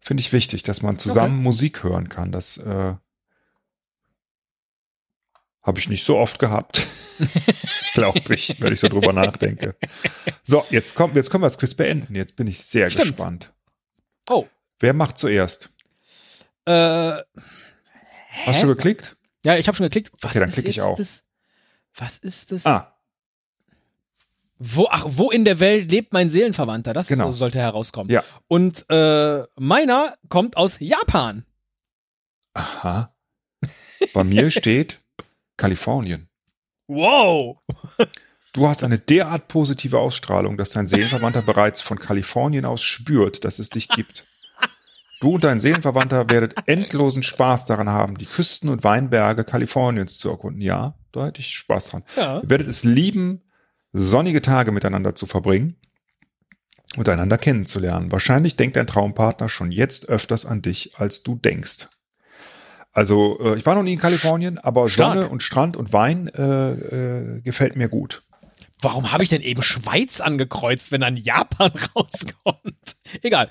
[0.00, 2.32] finde ich wichtig, dass man zusammen Musik hören kann.
[2.32, 2.94] Das äh,
[5.62, 6.86] habe ich nicht so oft gehabt.
[7.92, 9.76] glaube ich, wenn ich so drüber nachdenke.
[10.42, 12.14] So, jetzt, kommt, jetzt können wir das Quiz beenden.
[12.14, 13.08] Jetzt bin ich sehr Stimmt.
[13.08, 13.52] gespannt.
[14.30, 14.46] Oh.
[14.78, 15.68] Wer macht zuerst?
[16.68, 17.22] Äh,
[18.46, 19.16] Hast du geklickt?
[19.44, 20.12] ja, ich habe schon geklickt.
[20.20, 20.96] Was Okay, dann ist klicke ich auch.
[20.96, 21.24] Das,
[21.94, 22.66] was ist das?
[22.66, 22.94] Ah,
[24.58, 26.92] Wo, ach, wo in der Welt lebt mein Seelenverwandter?
[26.92, 27.32] Das Genau.
[27.32, 28.10] sollte herauskommen.
[28.12, 28.24] Ja.
[28.48, 31.44] Und äh, meiner kommt aus Japan.
[32.54, 33.14] aha.
[34.14, 35.00] Bei mir steht
[35.56, 36.28] Kalifornien.
[36.86, 37.58] Wow.
[38.52, 43.58] Du hast eine derart positive Ausstrahlung, dass dein Seelenverwandter bereits von Kalifornien aus spürt, dass
[43.58, 44.26] es dich gibt.
[45.20, 50.30] Du und dein Seelenverwandter werdet endlosen Spaß daran haben, die Küsten und Weinberge Kaliforniens zu
[50.30, 50.60] erkunden.
[50.60, 52.04] Ja, da hätte ich Spaß dran.
[52.16, 52.40] Ja.
[52.40, 53.42] Ihr werdet es lieben,
[53.92, 55.76] sonnige Tage miteinander zu verbringen
[56.96, 58.12] und einander kennenzulernen.
[58.12, 61.88] Wahrscheinlich denkt dein Traumpartner schon jetzt öfters an dich, als du denkst.
[62.92, 65.14] Also, äh, ich war noch nie in Kalifornien, aber Stark.
[65.14, 68.22] Sonne und Strand und Wein äh, äh, gefällt mir gut.
[68.80, 72.96] Warum habe ich denn eben Schweiz angekreuzt, wenn dann Japan rauskommt?
[73.22, 73.50] Egal.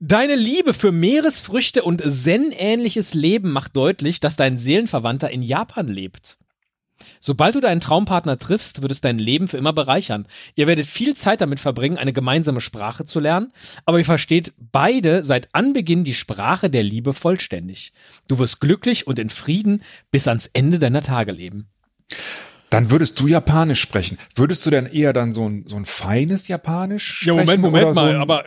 [0.00, 6.38] Deine Liebe für Meeresfrüchte und Zen-ähnliches Leben macht deutlich, dass dein Seelenverwandter in Japan lebt.
[7.20, 10.26] Sobald du deinen Traumpartner triffst, wird es dein Leben für immer bereichern.
[10.54, 13.52] Ihr werdet viel Zeit damit verbringen, eine gemeinsame Sprache zu lernen,
[13.84, 17.92] aber ihr versteht beide seit Anbeginn die Sprache der Liebe vollständig.
[18.28, 21.68] Du wirst glücklich und in Frieden bis ans Ende deiner Tage leben.
[22.70, 24.18] Dann würdest du Japanisch sprechen.
[24.34, 27.60] Würdest du denn eher dann so ein, so ein feines Japanisch Ja, sprechen?
[27.60, 28.44] Moment, Moment oder so mal, ein, aber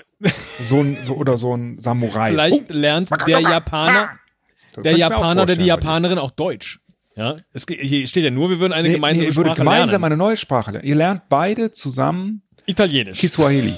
[0.63, 2.30] so ein, so, oder so ein Samurai.
[2.30, 4.11] vielleicht Oh, lernt der Japaner,
[4.74, 5.65] das der Japaner oder die.
[5.65, 6.80] Japanerin auch Deutsch.
[7.15, 9.63] Ja, es, hier steht ja nur, wir würden eine Nee, gemeinsame nee, ihr würdet Sprache
[9.65, 10.05] gemeinsam lernen.
[10.05, 10.88] eine neue Sprache lernen.
[10.88, 13.74] Ihr lernt beide zusammen Italienisch, Kiswahili,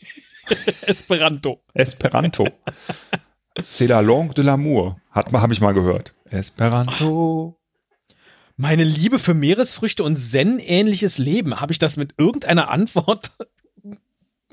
[0.86, 1.60] Esperanto.
[1.72, 2.46] Esperanto.
[3.64, 4.96] C'est la langue de l'amour.
[5.12, 6.12] Hat habe ich mal gehört.
[6.30, 7.56] Esperanto.
[8.56, 11.60] Meine Liebe für Meeresfrüchte und Zen-ähnliches Leben.
[11.60, 13.32] Habe ich das mit irgendeiner Antwort?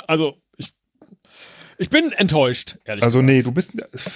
[0.08, 0.74] Also, ich,
[1.78, 3.34] ich bin enttäuscht, ehrlich Also gesagt.
[3.34, 3.74] nee, du bist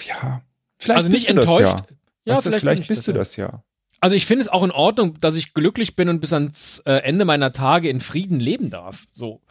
[0.08, 0.42] ja,
[0.78, 1.90] vielleicht Also nicht bist du das enttäuscht.
[1.90, 1.96] ja.
[2.28, 3.64] Ja, weißt du, vielleicht bist das du das ja.
[4.02, 6.94] Also ich finde es auch in Ordnung, dass ich glücklich bin und bis ans äh,
[6.94, 9.06] Ende meiner Tage in Frieden leben darf.
[9.12, 9.42] So.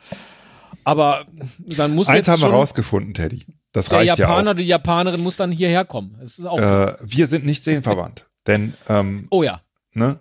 [0.82, 1.26] Aber
[1.58, 3.46] dann muss Eins jetzt haben wir rausgefunden, Teddy.
[3.72, 6.16] Das der reicht Japaner, ja die Japanerin muss dann hierher kommen.
[6.20, 6.58] Das ist auch.
[6.60, 6.88] auch.
[6.88, 9.62] Äh, wir sind nicht seelenverwandt, denn ähm, oh ja.
[9.94, 10.20] ne,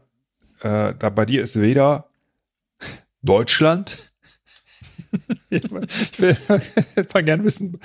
[0.64, 2.10] äh, da bei dir ist weder
[3.22, 4.12] Deutschland.
[5.50, 5.88] ich will,
[6.18, 7.80] will mal gerne wissen,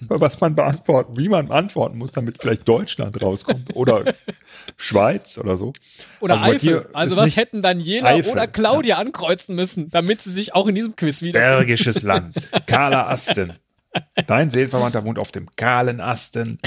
[0.00, 4.14] was man beantworten, wie man antworten muss, damit vielleicht Deutschland rauskommt oder
[4.76, 5.72] Schweiz oder so.
[6.20, 6.88] Oder Also Eifel.
[6.92, 10.96] Also was hätten Daniela Eifel, oder Claudia ankreuzen müssen, damit sie sich auch in diesem
[10.96, 11.38] Quiz wieder.
[11.38, 13.52] Bergisches Land, kahler Asten.
[14.26, 16.58] Dein Seelenverwandter wohnt auf dem kahlen Asten,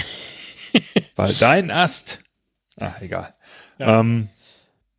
[1.16, 2.24] weil dein Ast,
[2.80, 3.34] ach egal.
[3.80, 4.00] Ja.
[4.00, 4.30] Ähm,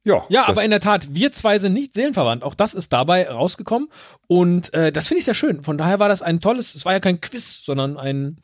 [0.04, 2.42] ja, Ja, aber in der Tat, wir zwei sind nicht seelenverwandt.
[2.42, 3.88] Auch das ist dabei rausgekommen.
[4.26, 5.62] Und äh, das finde ich sehr schön.
[5.62, 8.40] Von daher war das ein tolles, es war ja kein Quiz, sondern ein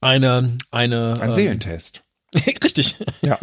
[0.00, 2.02] eine, eine ein ähm, Seelentest.
[2.34, 2.96] Richtig.
[3.22, 3.38] Ja,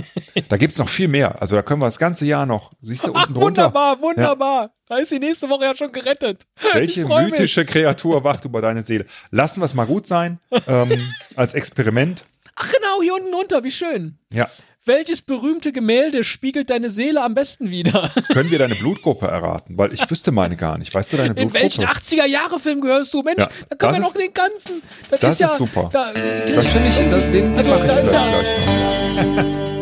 [0.47, 1.41] da gibt's noch viel mehr.
[1.41, 2.71] Also da können wir das ganze Jahr noch.
[2.81, 3.63] Siehst du Ach, unten drunter?
[3.65, 4.75] wunderbar, wunderbar.
[4.87, 6.43] Da ist die nächste Woche ja schon gerettet.
[6.73, 7.31] Welche freu mich.
[7.31, 9.05] mythische Kreatur wacht über deine Seele?
[9.31, 12.25] Lassen wir es mal gut sein, ähm, als Experiment.
[12.55, 14.19] Ach genau, hier unten unter, wie schön.
[14.31, 14.47] Ja.
[14.87, 18.11] Welches berühmte Gemälde spiegelt deine Seele am besten wider?
[18.33, 19.77] Können wir deine Blutgruppe erraten?
[19.79, 20.93] Weil ich wüsste meine gar nicht.
[20.93, 21.61] Weißt du deine In Blutgruppe?
[21.63, 23.23] welchen 80er-Jahre-Film gehörst du?
[23.23, 24.83] Mensch, Ja, da können wir noch den ganzen.
[25.09, 25.89] Das, das ist ja ist super.
[25.91, 29.65] Da, Das finde ich, das, den Also, mache ich da vielleicht ja- gleich noch.